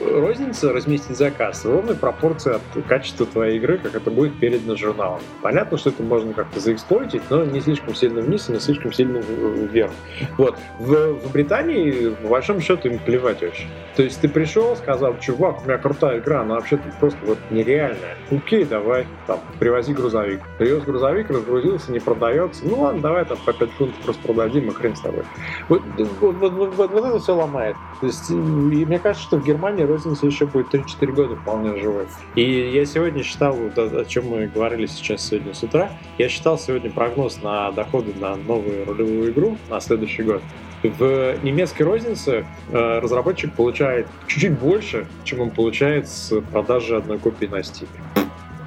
[0.01, 5.21] розница разместить заказ в ровной пропорции от качества твоей игры, как это будет передано журналом.
[5.41, 9.17] Понятно, что это можно как-то заэксплойтить, но не слишком сильно вниз и не слишком сильно
[9.19, 9.91] вверх.
[10.37, 10.57] Вот.
[10.79, 13.67] В, в Британии, по большому счету, им плевать очень.
[13.95, 18.17] То есть ты пришел, сказал, чувак, у меня крутая игра, она вообще-то просто вот нереальная.
[18.29, 20.41] Окей, давай, там, привози грузовик.
[20.57, 22.65] Привез грузовик, разгрузился, не продается.
[22.65, 25.23] Ну ладно, давай там по 5 фунтов просто продадим, и хрен с тобой.
[25.69, 27.75] Вот, вот, вот, вот, вот это все ломает.
[27.99, 32.05] То есть, и мне кажется, что в Германии розница еще будет 3-4 года вполне живой.
[32.35, 36.57] И я сегодня считал, вот, о, чем мы говорили сейчас сегодня с утра, я считал
[36.57, 40.41] сегодня прогноз на доходы на новую ролевую игру на следующий год.
[40.83, 47.45] В немецкой рознице э, разработчик получает чуть-чуть больше, чем он получает с продажи одной копии
[47.45, 47.87] на Steam.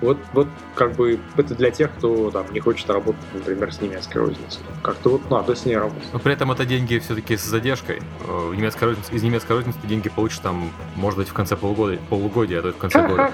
[0.05, 4.19] Вот, вот как бы это для тех, кто там не хочет работать, например, с немецкой
[4.19, 4.61] розницей.
[4.83, 6.09] Как-то вот надо с ней работать.
[6.13, 8.03] Но при этом это деньги все-таки с задержкой.
[8.29, 11.57] Э, в немецкой рознице, из немецкой розницы ты деньги получишь там, может быть, в конце
[11.57, 13.33] полугодия, полугодия а то и в конце года.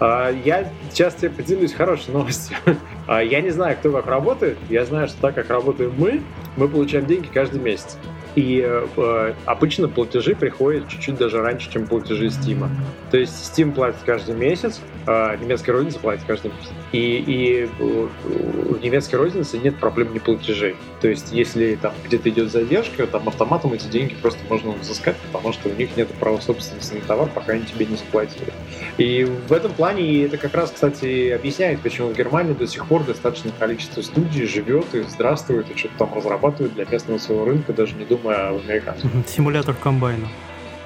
[0.00, 2.56] А, я сейчас тебе поделюсь хорошей новостью.
[3.10, 4.58] А, я не знаю, кто как работает.
[4.68, 6.20] Я знаю, что так как работаем мы,
[6.58, 7.96] мы получаем деньги каждый месяц.
[8.38, 12.68] И э, обычно платежи приходят чуть-чуть даже раньше, чем платежи Steam.
[13.10, 16.70] То есть Steam платит каждый месяц, э, немецкая розница платит каждый месяц.
[16.92, 20.76] И, и в немецкой рознице нет проблем не платежей.
[21.00, 25.52] То есть если там где-то идет задержка, там автоматом эти деньги просто можно взыскать, потому
[25.52, 28.52] что у них нет права собственности на товар, пока они тебе не заплатили.
[28.98, 33.02] И в этом плане это как раз, кстати, объясняет, почему в Германии до сих пор
[33.02, 37.96] достаточное количество студий живет и здравствует, и что-то там разрабатывает для местного своего рынка, даже
[37.96, 39.24] не думая в американском.
[39.26, 40.28] Симулятор комбайна.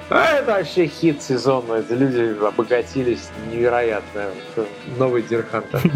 [0.09, 1.75] А это вообще хит сезона.
[1.75, 4.25] Эти люди обогатились невероятно.
[4.97, 5.81] Новый Дирхантер.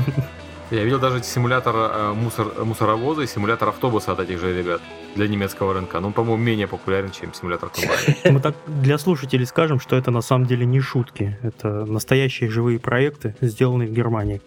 [0.72, 4.82] Я видел даже симулятор э, мусор, мусоровоза и симулятор автобуса от этих же ребят
[5.16, 6.02] для немецкого рынка.
[6.02, 8.16] Ну, по-моему, менее популярен, чем симулятор комбайна.
[8.26, 11.38] Мы так для слушателей скажем, что это на самом деле не шутки.
[11.42, 14.42] Это настоящие живые проекты, сделанные в Германии.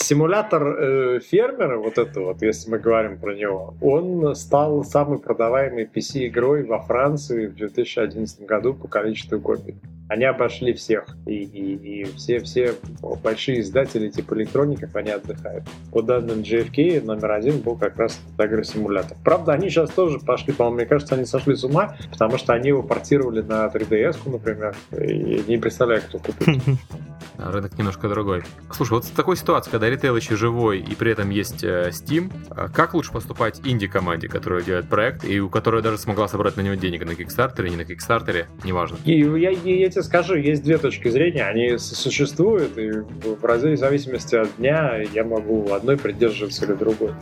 [0.00, 5.84] Симулятор э, фермера, вот это вот, если мы говорим про него, он стал самой продаваемой
[5.92, 9.76] PC-игрой во Франции в 2011 году по количеству копий
[10.08, 11.04] они обошли всех.
[11.26, 12.74] И, и, и все, все
[13.22, 15.64] большие издатели типа электроников, они отдыхают.
[15.92, 19.16] По данным GFK, номер один был как раз Agro-симулятор.
[19.22, 22.68] Правда, они сейчас тоже пошли, по-моему, мне кажется, они сошли с ума, потому что они
[22.68, 26.46] его портировали на 3DS, например, и не представляю, кто купит.
[27.38, 28.42] Рынок немножко другой.
[28.72, 32.32] Слушай, вот в такой ситуации, когда ритейл еще живой и при этом есть э, Steam,
[32.50, 36.62] э, как лучше поступать инди-команде, которая делает проект и у которой даже смогла собрать на
[36.62, 38.98] него денег на Kickstarter, не на Kickstarter, неважно?
[39.04, 44.56] И я, я, тебе скажу, есть две точки зрения, они существуют, и в зависимости от
[44.56, 47.12] дня я могу одной придерживаться или другой.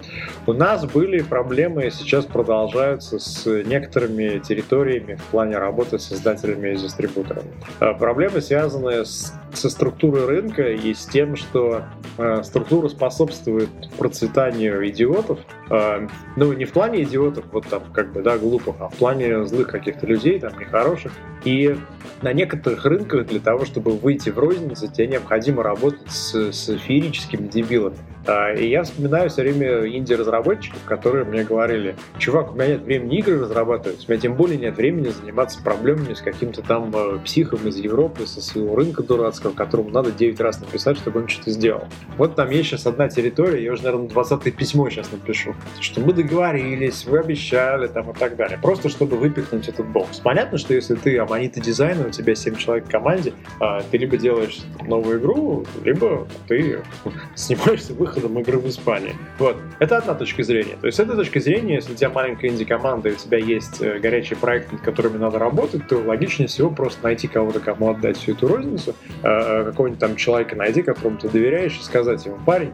[0.46, 6.74] У нас были проблемы, и сейчас продолжаются с некоторыми территориями в плане работы с издателями
[6.74, 7.50] и дистрибуторами.
[7.80, 11.84] Э, проблемы связаны с, со структурой рынка и с тем, что
[12.18, 15.40] э, структура способствует процветанию идиотов.
[15.70, 19.44] Э, ну, не в плане идиотов, вот там, как бы, да, глупых, а в плане
[19.44, 21.12] злых каких-то людей, там, нехороших.
[21.44, 21.76] И
[22.22, 27.46] на некоторых рынках для того, чтобы выйти в розницу, тебе необходимо работать с, с феерическими
[27.46, 27.96] дебилами.
[28.26, 33.18] А, и я вспоминаю все время инди-разработчиков, которые мне говорили, чувак, у меня нет времени
[33.18, 37.68] игры разрабатывать, у меня тем более нет времени заниматься проблемами с каким-то там э, психом
[37.68, 41.84] из Европы, со своего рынка дурацкого, которому надо 9 раз написать, чтобы он что-то сделал.
[42.16, 46.12] Вот там есть сейчас одна территория, я уже, наверное, 20 письмо сейчас напишу, что мы
[46.12, 48.58] договорились, вы обещали там и так далее.
[48.60, 50.18] Просто чтобы выпихнуть этот бокс.
[50.18, 54.16] Понятно, что если ты аманиты дизайна, у тебя 7 человек в команде, а, ты либо
[54.16, 56.80] делаешь новую игру, либо ты
[57.34, 59.14] снимаешься выход выходом игры в Испании.
[59.38, 59.56] Вот.
[59.78, 60.76] Это одна точка зрения.
[60.80, 63.80] То есть, с этой точки зрения, если у тебя маленькая инди-команда, и у тебя есть
[63.80, 68.16] э, горячие проекты, над которыми надо работать, то логичнее всего просто найти кого-то, кому отдать
[68.16, 72.38] всю эту розницу, э, э, какого-нибудь там человека найди, которому ты доверяешь, и сказать ему,
[72.44, 72.72] парень,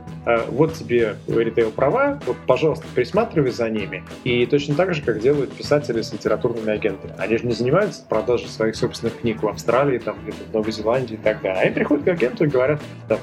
[0.49, 4.05] вот тебе ритейл права, вот, пожалуйста, присматривай за ними.
[4.25, 7.15] И точно так же, как делают писатели с литературными агентами.
[7.19, 11.15] Они же не занимаются продажей своих собственных книг в Австралии, там, где-то в Новой Зеландии
[11.15, 11.63] и так далее.
[11.63, 12.81] Они приходят к агенту и говорят,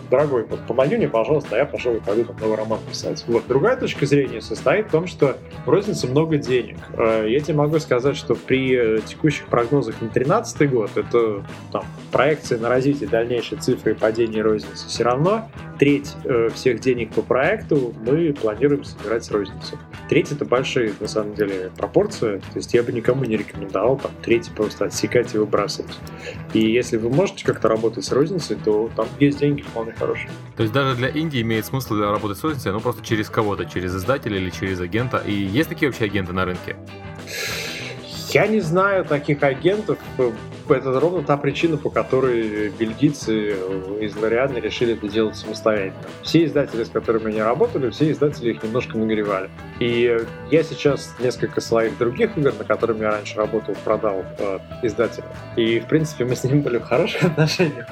[0.09, 3.23] дорогой, вот помоги мне, пожалуйста, а я, пожалуй, пойду там новый роман писать.
[3.27, 3.47] Вот.
[3.47, 6.77] Другая точка зрения состоит в том, что в рознице много денег.
[6.97, 11.85] Э, я тебе могу сказать, что при э, текущих прогнозах на 2013 год, это там,
[12.11, 17.93] проекции на развитие дальнейшей цифры падения розницы, все равно треть э, всех денег по проекту
[18.05, 19.77] мы планируем собирать с розницы.
[20.09, 22.37] Треть это большие, на самом деле, пропорции.
[22.37, 25.97] То есть я бы никому не рекомендовал там треть просто отсекать и выбрасывать.
[26.53, 30.29] И если вы можете как-то работать с розницей, то там есть деньги вполне хорошие.
[30.55, 33.95] То есть даже для Индии имеет смысл работать с розницей, ну просто через кого-то, через
[33.95, 35.23] издателя или через агента.
[35.25, 36.75] И есть такие вообще агенты на рынке?
[38.31, 39.97] Я не знаю таких агентов
[40.75, 43.55] это ровно та причина, по которой бельгийцы
[43.99, 46.03] из Лорианы решили это делать самостоятельно.
[46.23, 49.49] Все издатели, с которыми они работали, все издатели их немножко нагревали.
[49.79, 50.17] И
[50.51, 55.29] я сейчас несколько своих других игр, на которых я раньше работал, продал э, издателям.
[55.55, 57.87] И, в принципе, мы с ними были в хороших отношениях.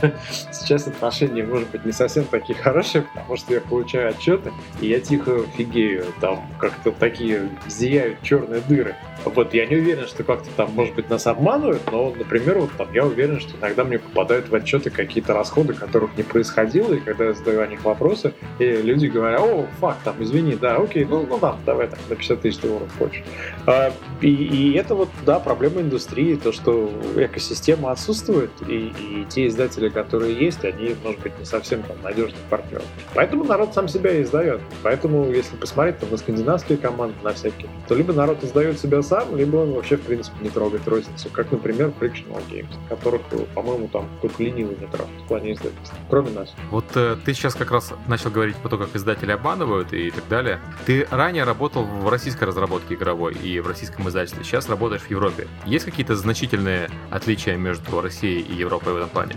[0.52, 5.00] Сейчас отношения, может быть, не совсем такие хорошие, потому что я получаю отчеты, и я
[5.00, 6.06] тихо фигею.
[6.20, 8.96] Там как-то такие зияют черные дыры.
[9.26, 13.06] Вот, я не уверен, что как-то там, может быть, нас обманывают, но, например, там я
[13.06, 17.34] уверен, что иногда мне попадают в отчеты какие-то расходы, которых не происходило, и когда я
[17.34, 21.38] задаю о них вопросы, и люди говорят, о, факт, там, извини, да, окей, ну, ну
[21.40, 23.24] да, давай там на 50 тысяч долларов хочешь.
[23.66, 29.48] А, и, и это вот, да, проблема индустрии, то, что экосистема отсутствует, и, и те
[29.48, 32.82] издатели, которые есть, они, может быть, не совсем там надежный партнер.
[33.14, 34.62] Поэтому народ сам себя издает.
[34.84, 39.36] Поэтому, если посмотреть там на скандинавские команды, на всякие, то либо народ издает себя сам,
[39.36, 43.22] либо он вообще, в принципе, не трогает розницу, как, например, Frictional Games, которых,
[43.54, 46.54] по-моему, там только ленивый не трав в плане издательства, кроме нас.
[46.72, 50.28] Вот э, ты сейчас как раз начал говорить про то, как издатели обманывают и так
[50.28, 50.60] далее.
[50.86, 55.48] Ты ранее работал в российской разработке игровой и в российском издательстве, сейчас работаешь в Европе.
[55.66, 59.36] Есть какие-то значительные отличия между Россией и Европой в этом плане?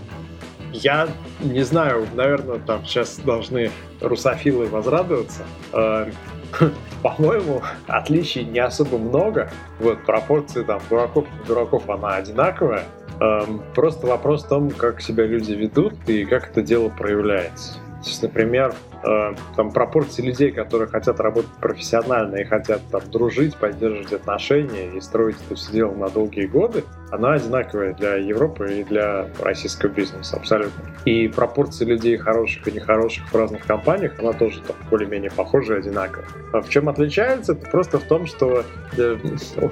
[0.72, 1.09] Я
[1.40, 5.44] не знаю, наверное, там сейчас должны русофилы возрадоваться.
[5.72, 6.11] Э,
[7.02, 9.50] по-моему, отличий не особо много.
[9.78, 12.85] Вот пропорции там дураков дураков она одинаковая.
[13.20, 17.74] Эм, просто вопрос в том, как себя люди ведут и как это дело проявляется.
[17.74, 23.56] То есть, например, э, там пропорции людей, которые хотят работать профессионально и хотят там дружить,
[23.56, 28.85] поддерживать отношения и строить это все дело на долгие годы, она одинаковая для Европы и
[28.85, 30.85] для российского бизнеса, абсолютно.
[31.05, 35.79] И пропорции людей хороших и нехороших в разных компаниях, она тоже там более-менее похожа и
[35.79, 36.27] одинаковая.
[36.53, 37.53] А в чем отличается?
[37.53, 38.64] Это просто в том, что
[38.96, 39.16] э,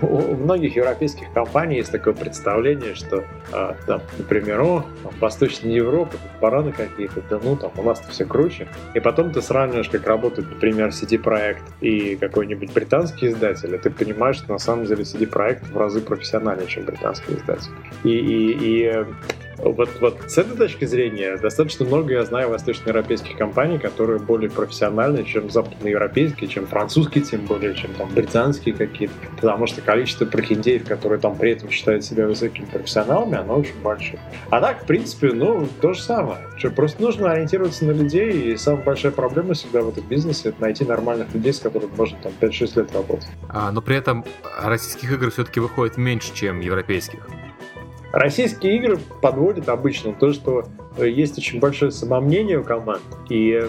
[0.01, 6.18] у многих европейских компаний есть такое представление, что, а, там, например, о, в Восточной Европе
[6.40, 8.68] бараны какие-то, да ну там у нас-то все круче.
[8.94, 14.37] И потом ты сравниваешь, как работает, например, CD-проект и какой-нибудь британский издатель, и ты понимаешь,
[14.37, 17.73] что на самом деле CD-проект в разы профессиональнее, чем британский издатель.
[18.05, 19.05] И, и, и
[19.59, 25.25] вот, вот с этой точки зрения достаточно много я знаю восточноевропейских компаний, которые более профессиональные,
[25.25, 29.14] чем западноевропейские, чем французские, тем более, чем там британские какие-то.
[29.37, 34.21] Потому что количество прохиндеев, которые там при этом считают себя высокими профессионалами, оно очень большое.
[34.51, 36.38] А так, в принципе, ну, то же самое.
[36.57, 40.61] Что просто нужно ориентироваться на людей, и самая большая проблема всегда в этом бизнесе— это
[40.61, 43.29] найти нормальных людей, с которыми можно там 5-6 лет работать.
[43.49, 44.25] А, но при этом
[44.61, 47.27] российских игр все-таки выходит меньше, чем европейских.
[48.18, 50.64] Российские игры подводят обычно то, что
[50.96, 53.68] э, есть очень большое самомнение у команд, и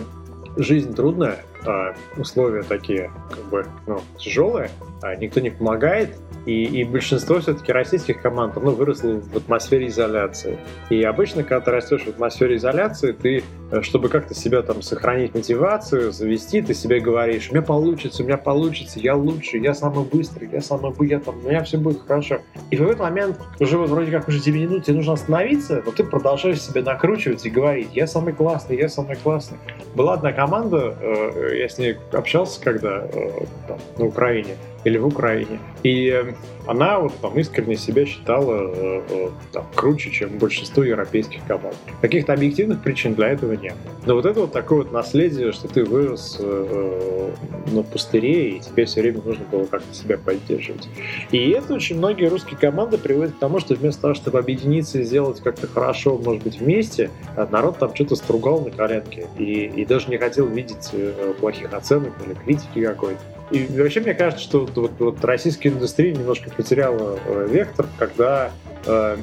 [0.58, 4.70] жизнь трудная, а условия такие как бы ну, тяжелые,
[5.02, 10.58] а никто не помогает, и, и большинство все-таки российских команд оно выросло в атмосфере изоляции.
[10.90, 15.34] И обычно, когда ты растешь в атмосфере изоляции, ты, э, чтобы как-то себя там сохранить
[15.36, 20.06] мотивацию, завести, ты себе говоришь, у меня получится, у меня получится, я лучше, я самый
[20.06, 22.40] быстрый, я самый я там, у меня все будет хорошо.
[22.72, 25.92] И в этот момент уже вот вроде как уже 9 минут тебе нужно остановиться, но
[25.92, 29.58] ты продолжаешь себя накручивать и говорить, я самый классный, я самый классный.
[29.96, 35.08] Была одна команда, э, я с ней общался когда э, там, на Украине, или в
[35.08, 35.60] Украине.
[35.84, 36.34] И э,
[36.70, 41.76] она вот там искренне себя считала э, э, там, круче, чем большинство европейских команд.
[42.00, 43.74] Каких-то объективных причин для этого нет.
[44.06, 47.32] Но вот это вот такое вот наследие, что ты вырос э,
[47.72, 50.88] на пустыре, и тебе все время нужно было как-то себя поддерживать.
[51.32, 55.04] И это очень многие русские команды приводят к тому, что вместо того, чтобы объединиться и
[55.04, 57.10] сделать как-то хорошо, может быть, вместе,
[57.52, 60.92] народ там что-то стругал на коленке и, и даже не хотел видеть
[61.40, 63.22] плохих оценок или критики какой-то.
[63.52, 68.52] И вообще мне кажется, что вот, вот российская индустрия немножко потеряла э, вектор, когда
[68.86, 69.18] э,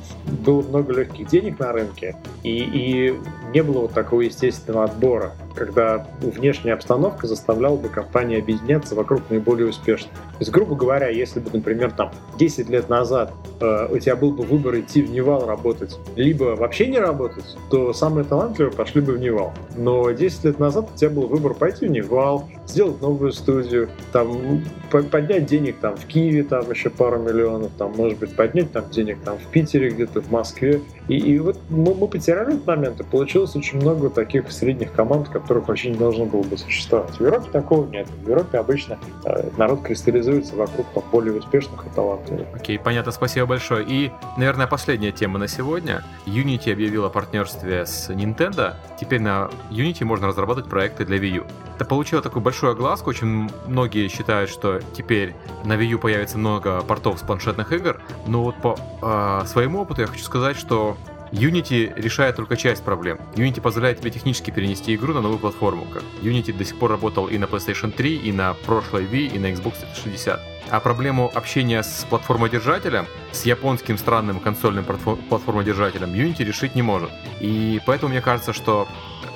[0.45, 3.15] было много легких денег на рынке, и, и
[3.57, 9.69] не было вот такого естественного отбора когда внешняя обстановка заставляла бы компании объединяться вокруг наиболее
[9.69, 10.13] успешных.
[10.13, 14.33] То есть, грубо говоря, если бы, например, там 10 лет назад э, у тебя был
[14.33, 19.15] бы выбор идти в Nival работать, либо вообще не работать, то самые талантливые пошли бы
[19.15, 19.55] в Nival.
[19.77, 24.63] Но 10 лет назад у тебя был выбор пойти в Nival, сделать новую студию, там,
[24.91, 29.19] поднять денег там в Киеве, там еще пару миллионов, там, может быть, поднять там денег
[29.25, 30.83] там в Питере где-то, в Москве.
[31.09, 35.29] И, и вот мы, мы потеряли этот момент, и получилось очень много таких средних команд,
[35.29, 37.17] которых вообще не должно было бы существовать.
[37.17, 38.09] В Европе такого нет.
[38.25, 42.47] В Европе обычно э, народ кристаллизуется вокруг там, более успешных и талантливых.
[42.55, 43.85] Окей, понятно, спасибо большое.
[43.87, 46.03] И, наверное, последняя тема на сегодня.
[46.27, 48.75] Unity объявила о партнерстве с Nintendo.
[49.01, 51.45] Теперь на Unity можно разрабатывать проекты для Wii U.
[51.77, 53.11] Это получило такую большую огласку.
[53.11, 58.01] Очень многие считают, что теперь на Wii U появится много портов с планшетных игр.
[58.27, 60.96] Но вот по э, своему опыту я хочу сказать, что
[61.33, 63.19] Unity решает только часть проблем.
[63.35, 65.87] Unity позволяет тебе технически перенести игру на новую платформу.
[65.93, 69.39] Как Unity до сих пор работал и на PlayStation 3, и на прошлой Wii, и
[69.39, 70.41] на Xbox 360.
[70.69, 77.11] А проблему общения с платформодержателем, с японским странным консольным платформодержателем, Unity решить не может.
[77.41, 78.89] И поэтому мне кажется, что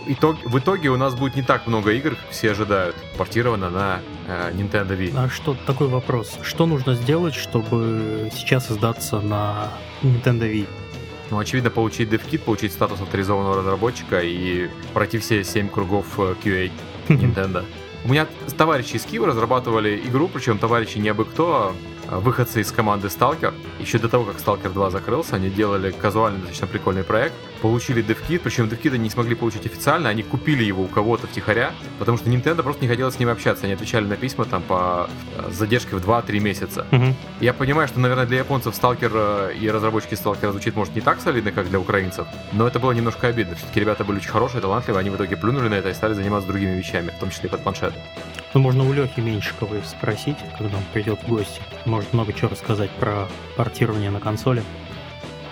[0.06, 4.00] итог, в итоге у нас будет не так много игр, как все ожидают, портировано на
[4.26, 5.12] э, Nintendo Wii.
[5.16, 6.38] А что, такой вопрос.
[6.42, 9.68] Что нужно сделать, чтобы сейчас издаться на
[10.02, 10.66] Nintendo Wii?
[11.30, 16.70] Ну, очевидно, получить DevKit, получить статус авторизованного разработчика и пройти все 7 кругов э, QA
[17.08, 17.64] Nintendo.
[18.04, 21.74] У меня товарищи из Киева разрабатывали игру, причем товарищи не абы кто,
[22.08, 23.52] а выходцы из команды Stalker.
[23.78, 27.34] Еще до того, как Stalker 2 закрылся, они делали казуальный, достаточно прикольный проект.
[27.62, 31.72] Получили DevKit, причем DevKit они не смогли получить официально, они купили его у кого-то втихаря,
[31.98, 33.64] потому что Nintendo просто не хотела с ними общаться.
[33.64, 36.86] Они отвечали на письма там по э, задержке в 2-3 месяца.
[36.90, 37.14] Угу.
[37.40, 39.10] Я понимаю, что, наверное, для японцев Stalker
[39.52, 42.92] э, и разработчики Stalker звучит, может, не так солидно, как для украинцев, но это было
[42.92, 43.56] немножко обидно.
[43.56, 46.48] Все-таки ребята были очень хорошие, талантливые, они в итоге плюнули на это и стали заниматься
[46.48, 47.92] другими вещами, в том числе и под планшет.
[48.54, 51.60] Ну, можно у Лехи Меньшиковой спросить, когда он придет в гости.
[51.84, 54.62] Может много чего рассказать про портирование на консоли.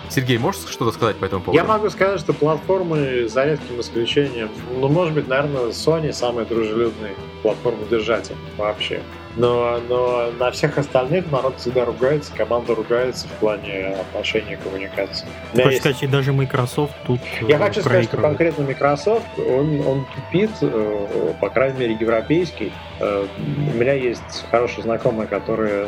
[0.09, 1.57] Сергей, можешь что-то сказать по этому поводу?
[1.57, 7.11] Я могу сказать, что платформы, за редким исключением, ну, может быть, наверное, Sony самый дружелюбный
[7.43, 9.01] платформодержатель вообще.
[9.35, 15.27] Но, но на всех остальных народ всегда ругается, команда ругается в плане отношений и коммуникации.
[15.51, 15.79] Хочешь есть...
[15.81, 20.49] сказать, и даже Microsoft тут Я э, хочу сказать, что конкретно Microsoft, он, он тупит,
[20.61, 22.73] э, по крайней мере, европейский.
[22.99, 25.87] Э, у меня есть хорошие знакомые, которые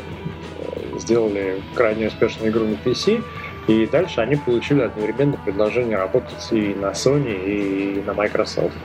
[0.99, 3.23] сделали крайне успешную игру на PC,
[3.71, 8.75] И дальше они получили одновременно предложение работать и на Sony, и на Microsoft.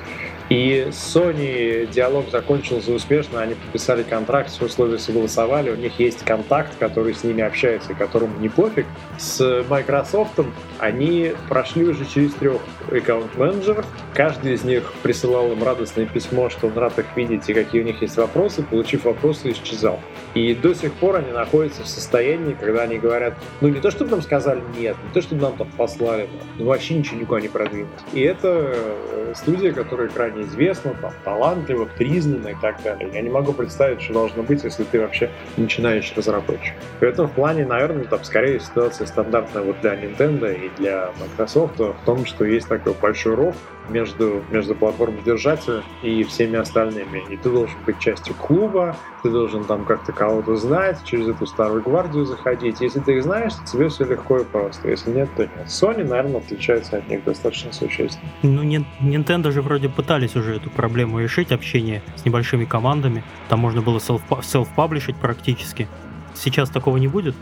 [0.48, 6.78] И Sony диалог закончился успешно, они подписали контракт, все условия согласовали, у них есть контакт,
[6.78, 8.86] который с ними общается, которому не пофиг.
[9.18, 10.38] С Microsoft
[10.78, 16.78] они прошли уже через трех аккаунт-менеджеров, каждый из них присылал им радостное письмо, что он
[16.78, 19.98] рад их видеть и какие у них есть вопросы, получив вопросы, исчезал.
[20.36, 23.32] И до сих пор они находятся в состоянии, когда они говорят,
[23.62, 26.28] ну не то, чтобы нам сказали нет, не то, чтобы нам там послали,
[26.58, 28.02] но вообще ничего никуда не продвинулось.
[28.12, 33.08] И это э, студия, которая крайне известна, там, талантлива, признана и так далее.
[33.14, 36.74] Я не могу представить, что должно быть, если ты вообще начинающий разработчик.
[37.00, 42.26] В плане, наверное, там скорее ситуация стандартная вот для Nintendo и для Microsoft в том,
[42.26, 43.56] что есть такой большой ров,
[43.88, 47.24] между, между платформой-держателем и всеми остальными.
[47.30, 51.82] И ты должен быть частью клуба, ты должен там как-то кого-то знать, через эту старую
[51.82, 52.80] гвардию заходить.
[52.80, 54.88] Если ты их знаешь, то тебе все легко и просто.
[54.88, 55.66] Если нет, то нет.
[55.66, 58.28] Sony, наверное, отличается от них достаточно существенно.
[58.42, 63.24] Ну, Nintendo же вроде пытались уже эту проблему решить, общение с небольшими командами.
[63.48, 65.88] Там можно было селф-паблишить практически.
[66.34, 67.34] Сейчас такого не будет?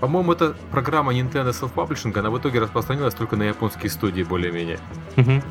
[0.00, 4.80] По-моему, эта программа Nintendo Self-Publishing, она в итоге распространилась только на японские студии более-менее.
[5.16, 5.42] Угу.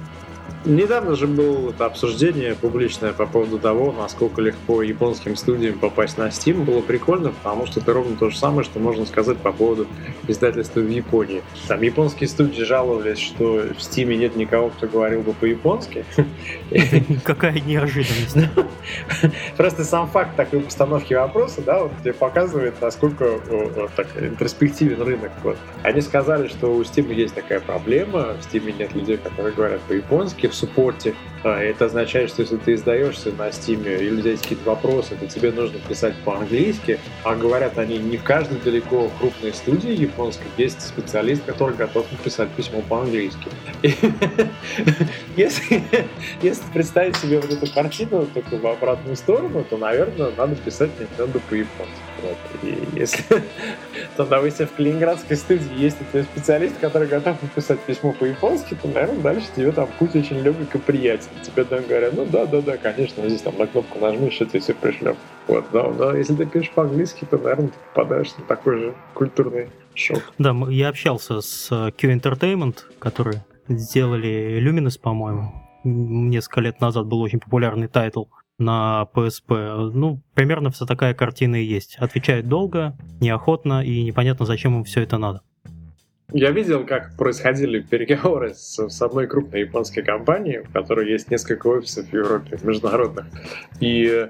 [0.63, 6.27] Недавно же было это обсуждение публичное по поводу того, насколько легко японским студиям попасть на
[6.27, 6.63] Steam.
[6.63, 9.87] Было прикольно, потому что это ровно то же самое, что можно сказать по поводу
[10.27, 11.41] издательства в Японии.
[11.67, 16.05] Там японские студии жаловались, что в Steam нет никого, кто говорил бы по-японски.
[17.23, 18.37] Какая неожиданность.
[19.57, 23.39] Просто сам факт такой постановки вопроса, да, вот тебе показывает, насколько
[23.95, 25.31] так, интроспективен рынок.
[25.41, 25.57] Вот.
[25.81, 30.50] Они сказали, что у Steam есть такая проблема, в Steam нет людей, которые говорят по-японски,
[30.51, 31.15] в суппорте.
[31.43, 35.15] А, это означает, что если ты издаешься на Steam или у тебя есть какие-то вопросы,
[35.15, 40.47] то тебе нужно писать по-английски, а говорят они не в каждой далеко крупной студии японской
[40.57, 43.47] есть специалист, который готов написать письмо по-английски.
[45.35, 45.83] Если,
[46.73, 52.10] представить себе вот эту картину только в обратную сторону, то, наверное, надо писать Nintendo по-японски.
[52.21, 52.37] Вот.
[52.63, 53.23] И если,
[54.17, 59.21] то, допустим, в Калининградской студии есть этот специалист, который готов написать письмо по-японски, то, наверное,
[59.21, 61.29] дальше тебе там путь очень легок и приятен.
[61.43, 64.59] Тебе там говорят, ну да, да, да, конечно, здесь там на кнопку нажмешь, и тебе
[64.59, 65.15] все пришлем.
[65.47, 69.69] Вот, но, но если ты пишешь по-английски, то, наверное, ты попадаешь на такой же культурный
[69.95, 70.21] шок.
[70.37, 75.53] Да, я общался с э, Q Entertainment, которые сделали Lumines, по-моему.
[75.83, 78.25] Несколько лет назад был очень популярный title
[78.61, 79.91] на PSP.
[79.93, 81.97] Ну, примерно вся такая картина и есть.
[81.97, 85.41] Отвечает долго, неохотно и непонятно, зачем им все это надо.
[86.33, 91.67] Я видел, как происходили переговоры с, с одной крупной японской компанией, в которой есть несколько
[91.67, 93.25] офисов в Европе, международных.
[93.81, 94.29] И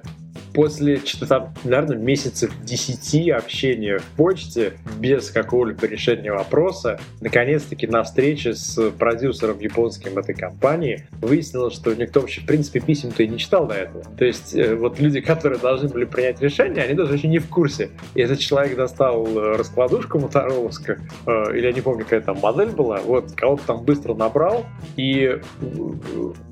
[0.53, 8.53] после, что-то наверное, месяцев 10 общения в почте без какого-либо решения вопроса, наконец-таки на встрече
[8.53, 13.67] с продюсером японским этой компании выяснилось, что никто вообще, в принципе, писем-то и не читал
[13.67, 14.03] до этого.
[14.17, 17.47] То есть э, вот люди, которые должны были принять решение, они даже вообще не в
[17.47, 17.89] курсе.
[18.15, 22.69] И этот человек достал э, раскладушку мотороловскую, э, или я не помню, какая там модель
[22.69, 24.65] была, вот, кого-то там быстро набрал,
[24.95, 25.39] и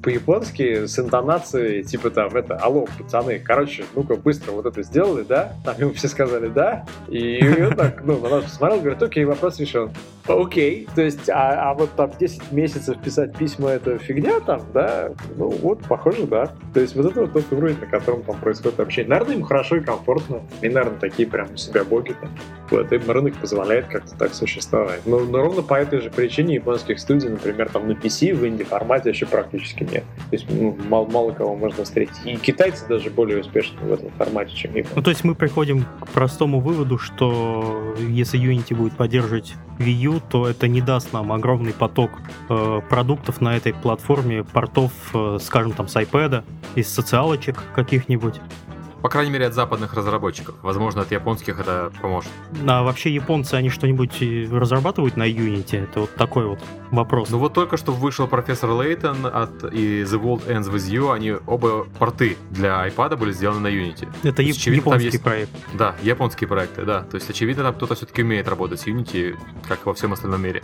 [0.04, 5.54] по-японски с интонацией, типа там, это, алло, пацаны, короче, ну-ка, быстро вот это сделали, да?
[5.64, 9.92] Там ему все сказали «да», и он так, ну, на нас говорит, окей, вопрос решен.
[10.28, 15.12] Окей, то есть, а, а вот там 10 месяцев писать письма это фигня там, да?
[15.36, 16.52] Ну, вот, похоже, да.
[16.74, 19.10] То есть, вот это вот тот уровень, на котором там происходит общение.
[19.10, 22.30] Наверное, им хорошо и комфортно, и, наверное, такие прям у себя боги там.
[22.70, 25.02] Вот, им рынок позволяет как-то так существовать.
[25.06, 29.10] Но, но ровно по этой же причине японских студий, например, там на PC в инди-формате
[29.10, 30.04] еще практически нет.
[30.30, 32.20] То есть, ну, мало, мало кого можно встретить.
[32.26, 34.96] И китайцы даже более успешны в этом формате, чем Япония.
[34.96, 40.20] Ну, то есть мы приходим к простому выводу, что если Unity будет поддерживать Wii U,
[40.20, 42.12] то это не даст нам огромный поток
[42.50, 46.44] э, продуктов на этой платформе, портов, э, скажем, там, с iPad,
[46.76, 48.42] из социалочек каких-нибудь.
[49.02, 50.56] По крайней мере, от западных разработчиков.
[50.62, 52.32] Возможно, от японских это поможет.
[52.68, 54.22] А вообще японцы, они что-нибудь
[54.52, 55.84] разрабатывают на Unity?
[55.84, 56.60] Это вот такой вот
[56.92, 57.30] вопрос.
[57.30, 61.14] Ну вот только что вышел профессор Лейтон от и The World Ends With You.
[61.14, 64.08] Они оба порты для iPad были сделаны на Unity.
[64.24, 65.24] Это есть, японский есть...
[65.24, 65.52] проект.
[65.74, 67.04] Да, японские проекты, да.
[67.04, 69.38] То есть, очевидно, там кто-то все-таки умеет работать с Unity,
[69.68, 70.62] как во всем остальном мире.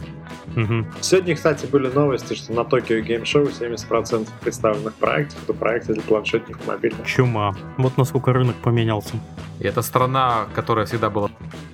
[0.55, 0.85] Угу.
[1.01, 6.03] Сегодня, кстати, были новости, что на Tokyo Game Show 70% представленных проектов это проекты для
[6.03, 7.05] планшетных и мобильных.
[7.05, 7.55] Чума.
[7.77, 9.15] Вот насколько рынок поменялся.
[9.59, 11.29] И это страна, которая всегда была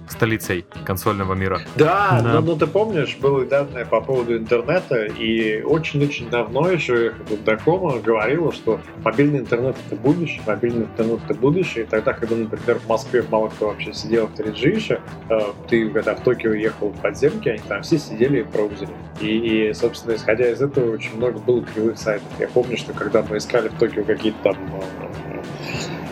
[0.08, 1.62] столицей консольного мира.
[1.76, 2.34] Да, да.
[2.34, 7.14] Но, но ты помнишь, было данные по поводу интернета, и очень-очень давно еще
[7.45, 11.86] Дакома говорила, что мобильный интернет это будущее, мобильный интернет это будущее.
[11.86, 14.99] И тогда, когда, например, в Москве мало кто вообще сидел в 3G еще,
[15.30, 18.91] э, ты когда в Токио ехал в подземке, они там все сидели и браузере.
[19.20, 22.28] И, и, собственно, исходя из этого, очень много было кривых сайтов.
[22.39, 24.58] Я помню, что когда мы искали в Токио какие-то там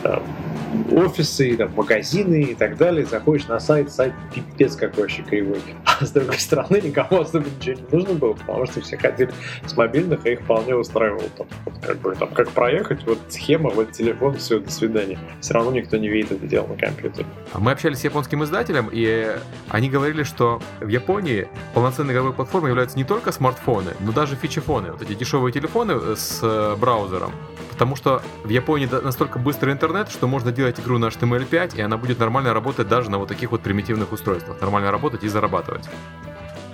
[0.04, 0.49] э, э,
[0.91, 5.59] офисы, там, магазины и так далее, заходишь на сайт, сайт пипец какой вообще кривой.
[5.99, 9.32] А с другой стороны, никому особо ничего не нужно было, потому что все ходили
[9.65, 11.28] с мобильных, и их вполне устраивало.
[11.38, 15.20] Там, вот, как бы, там, как проехать, вот схема, вот телефон, все, до свидания.
[15.41, 17.26] Все равно никто не видит это дело на компьютере.
[17.51, 19.36] А мы общались с японским издателем, и
[19.70, 24.91] они говорили, что в Японии полноценной игровой платформой являются не только смартфоны, но даже фичефоны,
[24.91, 27.32] вот эти дешевые телефоны с э, браузером.
[27.72, 31.95] Потому что в Японии настолько быстрый интернет, что можно делать игру на HTML5, и она
[31.95, 34.60] будет нормально работать даже на вот таких вот примитивных устройствах.
[34.60, 35.89] Нормально работать и зарабатывать.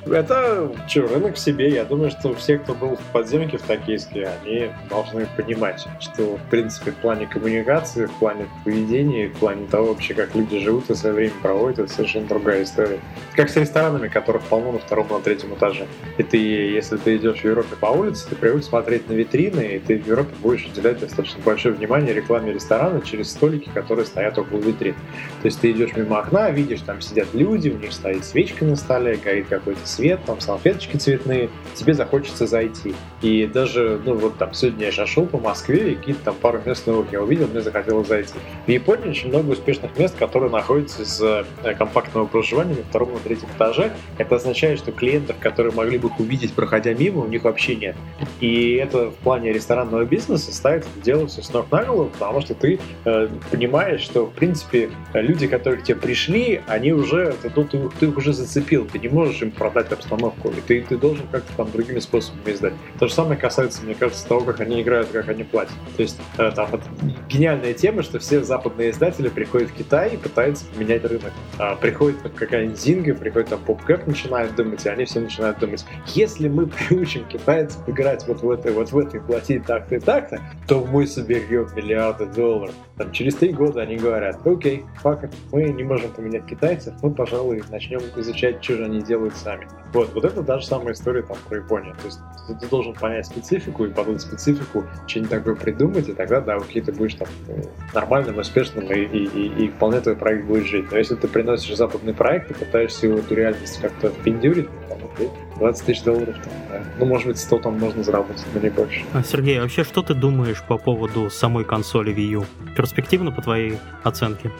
[0.06, 1.70] Это что, рынок в себе.
[1.70, 6.50] Я думаю, что все, кто был в подземке в Токийске, они должны понимать, что, в
[6.52, 10.96] принципе, в плане коммуникации, в плане поведения, в плане того вообще, как люди живут и
[10.96, 13.00] свое время проводят, это совершенно другая история.
[13.36, 15.88] Как с ресторанами, которых полно на втором, на третьем этаже.
[16.18, 19.80] И ты, если ты идешь в Европе по улице, ты привык смотреть на витрины, и
[19.80, 24.60] ты в Европе будешь уделять достаточно большое внимание рекламе ресторана через столики, которые стоят около
[24.60, 24.94] витрин.
[25.42, 28.76] То есть ты идешь мимо окна, видишь, там сидят люди, у них стоит свечка на
[28.76, 32.94] столе, горит какой-то свет, там салфеточки цветные, тебе захочется зайти.
[33.22, 36.86] И даже, ну вот там сегодня я шел по Москве, и какие-то там пару мест
[36.88, 38.34] новых я увидел, мне захотелось зайти.
[38.66, 41.46] В Японии очень много успешных мест, которые находятся из э,
[41.78, 43.94] компактного проживания на втором и третьем этаже.
[44.18, 47.96] Это означает, что клиентов, которые могли бы увидеть, проходя мимо, у них вообще нет.
[48.40, 52.54] И это в плане ресторанного бизнеса ставит дело все с ног на голову, потому что
[52.54, 57.90] ты э, понимаешь, что, в принципе, люди, которые к тебе пришли, они уже, ты, ты,
[58.00, 61.52] ты их уже зацепил, ты не можешь им продать обстановку, и ты, ты должен как-то
[61.56, 62.74] там другими способами издать.
[63.00, 65.74] То же самое касается, мне кажется, того, как они играют, как они платят.
[65.96, 66.84] То есть э, там это
[67.30, 71.32] гениальная тема, что все западные издатели приходят в Китай и пытаются поменять рынок.
[71.58, 76.48] А, приходит какая-нибудь Зинга, приходит там PopCap, начинают думать, и они все начинают думать, если
[76.48, 80.86] мы приучим китайцев играть вот в этой, вот в этой, платить так-то и так-то, то
[80.86, 82.76] мы соберем миллиарды долларов.
[82.98, 87.64] Там, через три года они говорят, окей, факт, мы не можем поменять китайцев, мы, пожалуй,
[87.70, 89.68] начнем изучать, что же они делают сами.
[89.94, 91.96] Вот, вот это даже самая история там про Японию.
[91.96, 92.20] То есть
[92.60, 96.82] ты, должен понять специфику и под эту специфику что-нибудь такое придумать, и тогда, да, окей,
[96.82, 97.64] ты будешь там э,
[97.94, 100.92] нормальным, успешным, и, и, и, и вполне твой проект будет жить.
[100.92, 105.10] Но если ты приносишь западный проект и пытаешься его эту реальность как-то впендюрить, ну, там,
[105.14, 106.84] окей, 20 тысяч долларов, там, да.
[107.00, 109.02] ну, может быть, 100 там можно заработать, но не больше.
[109.14, 112.46] А, Сергей, вообще, что ты думаешь по поводу самой консоли Wii U?
[112.76, 114.52] Перспективно, по твоей оценке?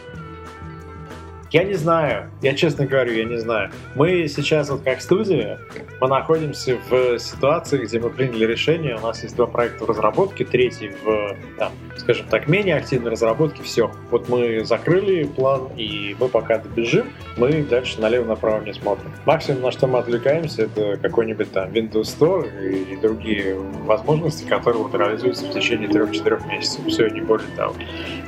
[1.56, 3.70] Я не знаю, я честно говорю, я не знаю.
[3.94, 5.58] Мы сейчас вот как студия,
[6.02, 10.44] мы находимся в ситуации, где мы приняли решение, у нас есть два проекта в разработке,
[10.44, 13.90] третий в, там, скажем так, менее активной разработке, все.
[14.10, 17.06] Вот мы закрыли план, и мы пока добежим,
[17.38, 19.10] мы дальше налево-направо не смотрим.
[19.24, 24.82] Максимум, на что мы отвлекаемся, это какой-нибудь там Windows Store и, и другие возможности, которые
[24.82, 26.84] вот реализуются в течение трех-четырех месяцев.
[26.86, 27.74] Все, не более того.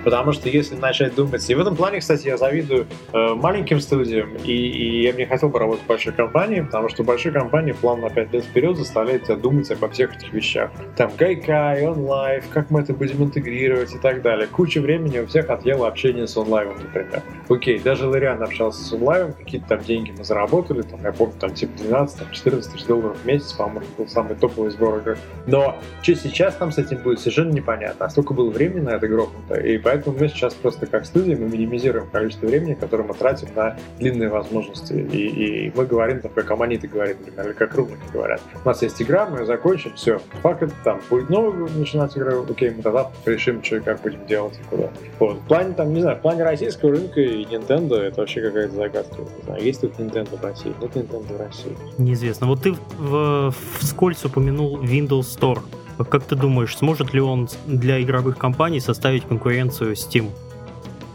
[0.02, 2.86] Потому что если начать думать, и в этом плане, кстати, я завидую
[3.17, 6.88] Э, маленьким студиям, и, и я бы не хотел бы работать в большой компании, потому
[6.88, 10.70] что большой компании план на 5 лет вперед заставляет тебя думать обо всех этих вещах.
[10.96, 14.46] Там Гайкай, онлайв, как мы это будем интегрировать и так далее.
[14.46, 17.22] Куча времени у всех отъело общение с онлайвом, например.
[17.48, 21.54] Окей, даже Лариан общался с онлайвом, какие-то там деньги мы заработали, там, я помню, там
[21.54, 25.18] типа 12, там, 14 тысяч долларов в месяц, по-моему, был самый топовый сбор игр.
[25.46, 28.06] Но что сейчас там с этим будет, совершенно непонятно.
[28.06, 31.48] А столько было времени на это грохнуто, и поэтому мы сейчас просто как студия, мы
[31.48, 34.92] минимизируем количество времени, которое который мы тратим на длинные возможности.
[34.92, 38.40] И, и мы говорим, там, как Аманиты говорит, например, или как Румыки говорят.
[38.64, 40.20] У нас есть игра, мы ее закончим, все.
[40.42, 44.58] Факт, там, будет новый начинать игру, окей, мы тогда решим, что и как будем делать,
[44.58, 44.90] и куда.
[45.18, 45.38] Вот.
[45.38, 49.16] В плане, там, не знаю, в плане российского рынка и Nintendo это вообще какая-то загадка.
[49.18, 50.74] Не знаю, есть тут Nintendo в России?
[50.80, 51.76] Нет Nintendo в России.
[51.98, 52.46] Неизвестно.
[52.46, 55.60] Вот ты в, вскользь упомянул Windows Store.
[56.10, 60.30] Как ты думаешь, сможет ли он для игровых компаний составить конкуренцию Steam?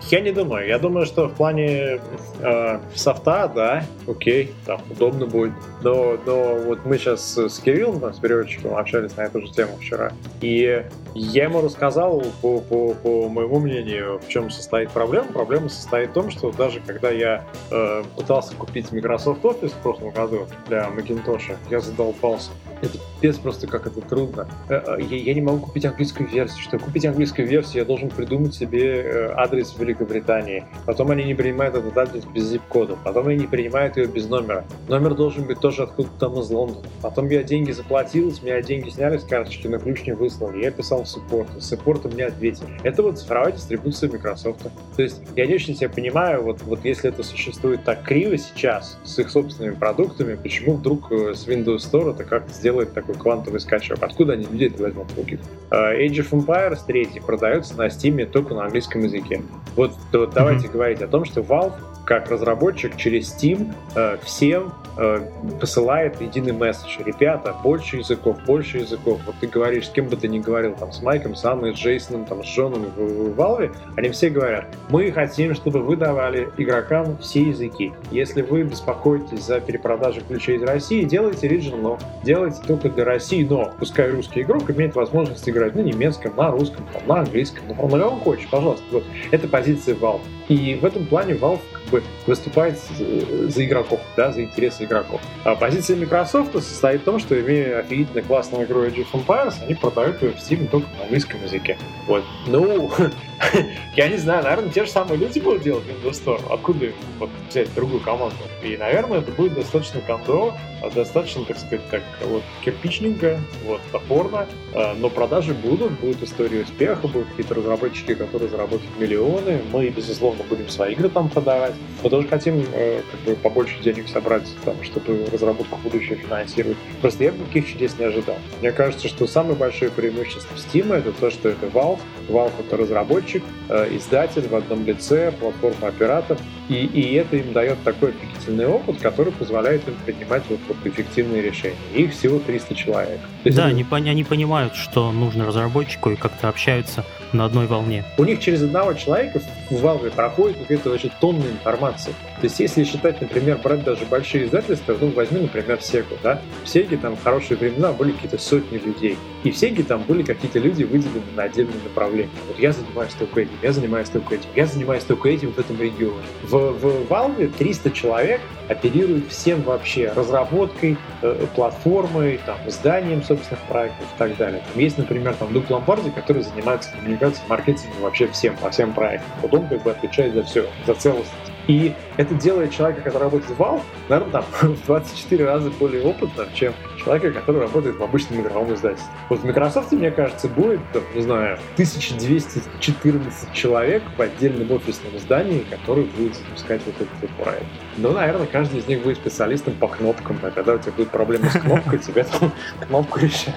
[0.10, 0.68] Я не думаю.
[0.68, 2.02] Я думаю, что в плане
[2.40, 5.54] э, софта, да, окей, там удобно будет.
[5.82, 10.12] Но, но вот мы сейчас с Кириллом, с переводчиком, общались на эту же тему вчера.
[10.42, 10.86] И
[11.16, 15.28] я ему рассказал, по, по, по моему мнению, в чем состоит проблема.
[15.32, 20.12] Проблема состоит в том, что даже когда я э, пытался купить Microsoft Office в прошлом
[20.12, 22.52] году для Macintosh, я задолбался
[22.84, 24.48] это без просто как это трудно.
[24.70, 26.62] Э, э, я, я не могу купить английскую версию.
[26.62, 30.66] Чтобы купить английскую версию, я должен придумать себе э, адрес в Великобритании.
[30.86, 32.98] Потом они не принимают этот адрес без zip-кода.
[33.04, 34.66] Потом они не принимают ее без номера.
[34.88, 36.86] Номер должен быть тоже откуда-то там из Лондона.
[37.02, 40.64] Потом я деньги заплатил, с меня деньги сняли с карточки, на ключ не выслали.
[40.64, 41.48] Я писал в суппорт.
[41.60, 42.66] Суппорт мне ответил.
[42.84, 44.62] Это вот цифровая дистрибуция Microsoft.
[44.96, 48.98] То есть я не очень себя понимаю, вот, вот если это существует так криво сейчас,
[49.04, 53.98] с их собственными продуктами, почему вдруг с Windows Store это как-то сделает такой квантовый скачок?
[54.02, 55.40] Откуда они людей возьмут в руки?
[55.72, 59.42] Age of Empires 3 продается на Steam только на английском языке.
[59.76, 60.72] Вот, вот давайте mm-hmm.
[60.72, 61.74] говорить о том, что Valve
[62.06, 65.26] как разработчик через Steam э, всем э,
[65.60, 67.00] посылает единый месседж.
[67.04, 69.22] Ребята, больше языков, больше языков.
[69.26, 71.78] Вот ты говоришь, с кем бы ты ни говорил, там, с Майком, с Анной, с
[71.78, 76.50] Джейсоном, там, с Джоном в, в Valve, они все говорят, мы хотим, чтобы вы давали
[76.58, 77.94] игрокам все языки.
[78.12, 83.72] Если вы беспокоитесь за перепродажу ключей из России, делайте regional, делайте только для России, но
[83.80, 88.20] пускай русский игрок имеет возможность играть на немецком, на русском, там, на английском, на каком
[88.20, 88.84] хочешь, пожалуйста.
[88.92, 89.04] Вот.
[89.32, 90.22] Это позиция Valve.
[90.48, 95.22] И в этом плане Valve как бы выступает за игроков, да, за интересы игроков.
[95.44, 99.76] А позиция Microsoft состоит в том, что имея офигительно классную игру Age of Empires, они
[99.76, 101.78] продают ее в Steam только на английском языке.
[102.08, 102.24] Вот.
[102.48, 102.92] Ну,
[103.96, 106.42] я не знаю, наверное, те же самые люди будут делать Windows Store.
[106.54, 108.36] Откуда вот, взять другую команду?
[108.64, 114.48] И, наверное, это будет достаточно кондо, а достаточно, так сказать, так вот кирпичненько, вот, топорно,
[114.74, 120.44] а, но продажи будут, будет история успеха, будут какие-то разработчики, которые заработают миллионы, мы, безусловно,
[120.44, 121.74] будем свои игры там продавать,
[122.04, 126.78] мы тоже хотим э, как бы побольше денег собрать, там, чтобы разработку будущего финансировать.
[127.02, 128.38] Просто я таких чудес не ожидал.
[128.60, 133.33] Мне кажется, что самое большое преимущество Steam это то, что это Valve, Valve это разработчик,
[133.70, 136.38] э, издатель в одном лице, платформа оператор,
[136.70, 141.42] и, и это им дает такой офигительный опыт, который позволяет им принимать вот, вот эффективные
[141.42, 141.76] решения.
[141.94, 143.20] Их всего 300 человек.
[143.44, 148.04] есть, да, они, они понимают, что нужно разработчику и как-то общаются на одной волне.
[148.18, 152.14] У них через одного человека в Valve проходит какая-то вообще тонна информации.
[152.44, 156.42] То есть, если считать, например, брать даже большие издательства, ну, возьми, например, Sega, да?
[156.66, 159.18] В Sega там в хорошие времена были какие-то сотни людей.
[159.46, 162.30] И в Sega там были какие-то люди выделены на отдельные направления.
[162.50, 165.80] Вот я занимаюсь только этим, я занимаюсь только этим, я занимаюсь только этим в этом
[165.80, 166.26] регионе.
[166.42, 174.06] В, в Valve 300 человек оперируют всем вообще разработкой, э, платформой, там, изданием собственных проектов
[174.16, 174.62] и так далее.
[174.70, 179.32] Там есть, например, там Дук Лампарди, который занимается коммуникацией, маркетингом вообще всем, по всем проектам.
[179.42, 181.54] Вот он как бы отвечает за все, за целостность.
[181.68, 186.48] И это делает человека, который работает в Valve, наверное, там, в 24 раза более опытным,
[186.54, 189.12] чем человека, который работает в обычном игровом издательстве.
[189.30, 195.66] Вот в Microsoft, мне кажется, будет, там, не знаю, 1214 человек в отдельном офисном здании,
[195.70, 197.66] который будет запускать вот этот вот проект.
[197.98, 201.50] Но, наверное, каждый из них будет специалистом по кнопкам, а когда у тебя будет проблема
[201.50, 202.52] с кнопкой, тебе там
[202.88, 203.56] кнопку решат.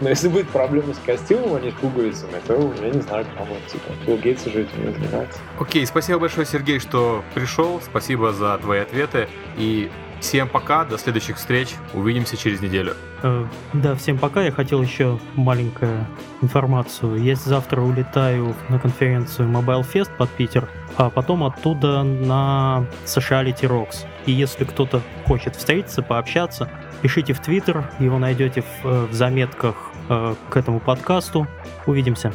[0.00, 3.56] Но если будет проблема с костюмом, а не с пуговицами, то я не знаю, кому
[3.70, 3.92] типа.
[4.06, 5.38] Билл Гейтс уже этим не занимается.
[5.58, 7.80] Окей, спасибо большое, Сергей, что пришел.
[7.82, 7.97] Спасибо
[8.32, 9.28] за твои ответы.
[9.56, 9.90] И
[10.20, 12.94] Всем пока, до следующих встреч, увидимся через неделю.
[13.22, 14.42] Э, да, всем пока.
[14.42, 16.06] Я хотел еще маленькую
[16.42, 17.22] информацию.
[17.22, 24.06] Я завтра улетаю на конференцию Mobile Fest под Питер, а потом оттуда на Sociality Rocks.
[24.26, 26.68] И если кто-то хочет встретиться, пообщаться,
[27.00, 29.76] пишите в Твиттер, его найдете в, э, в заметках
[30.08, 31.46] э, к этому подкасту.
[31.86, 32.32] Увидимся.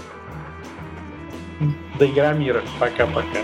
[1.99, 2.61] До Игромира.
[2.79, 3.39] Пока-пока.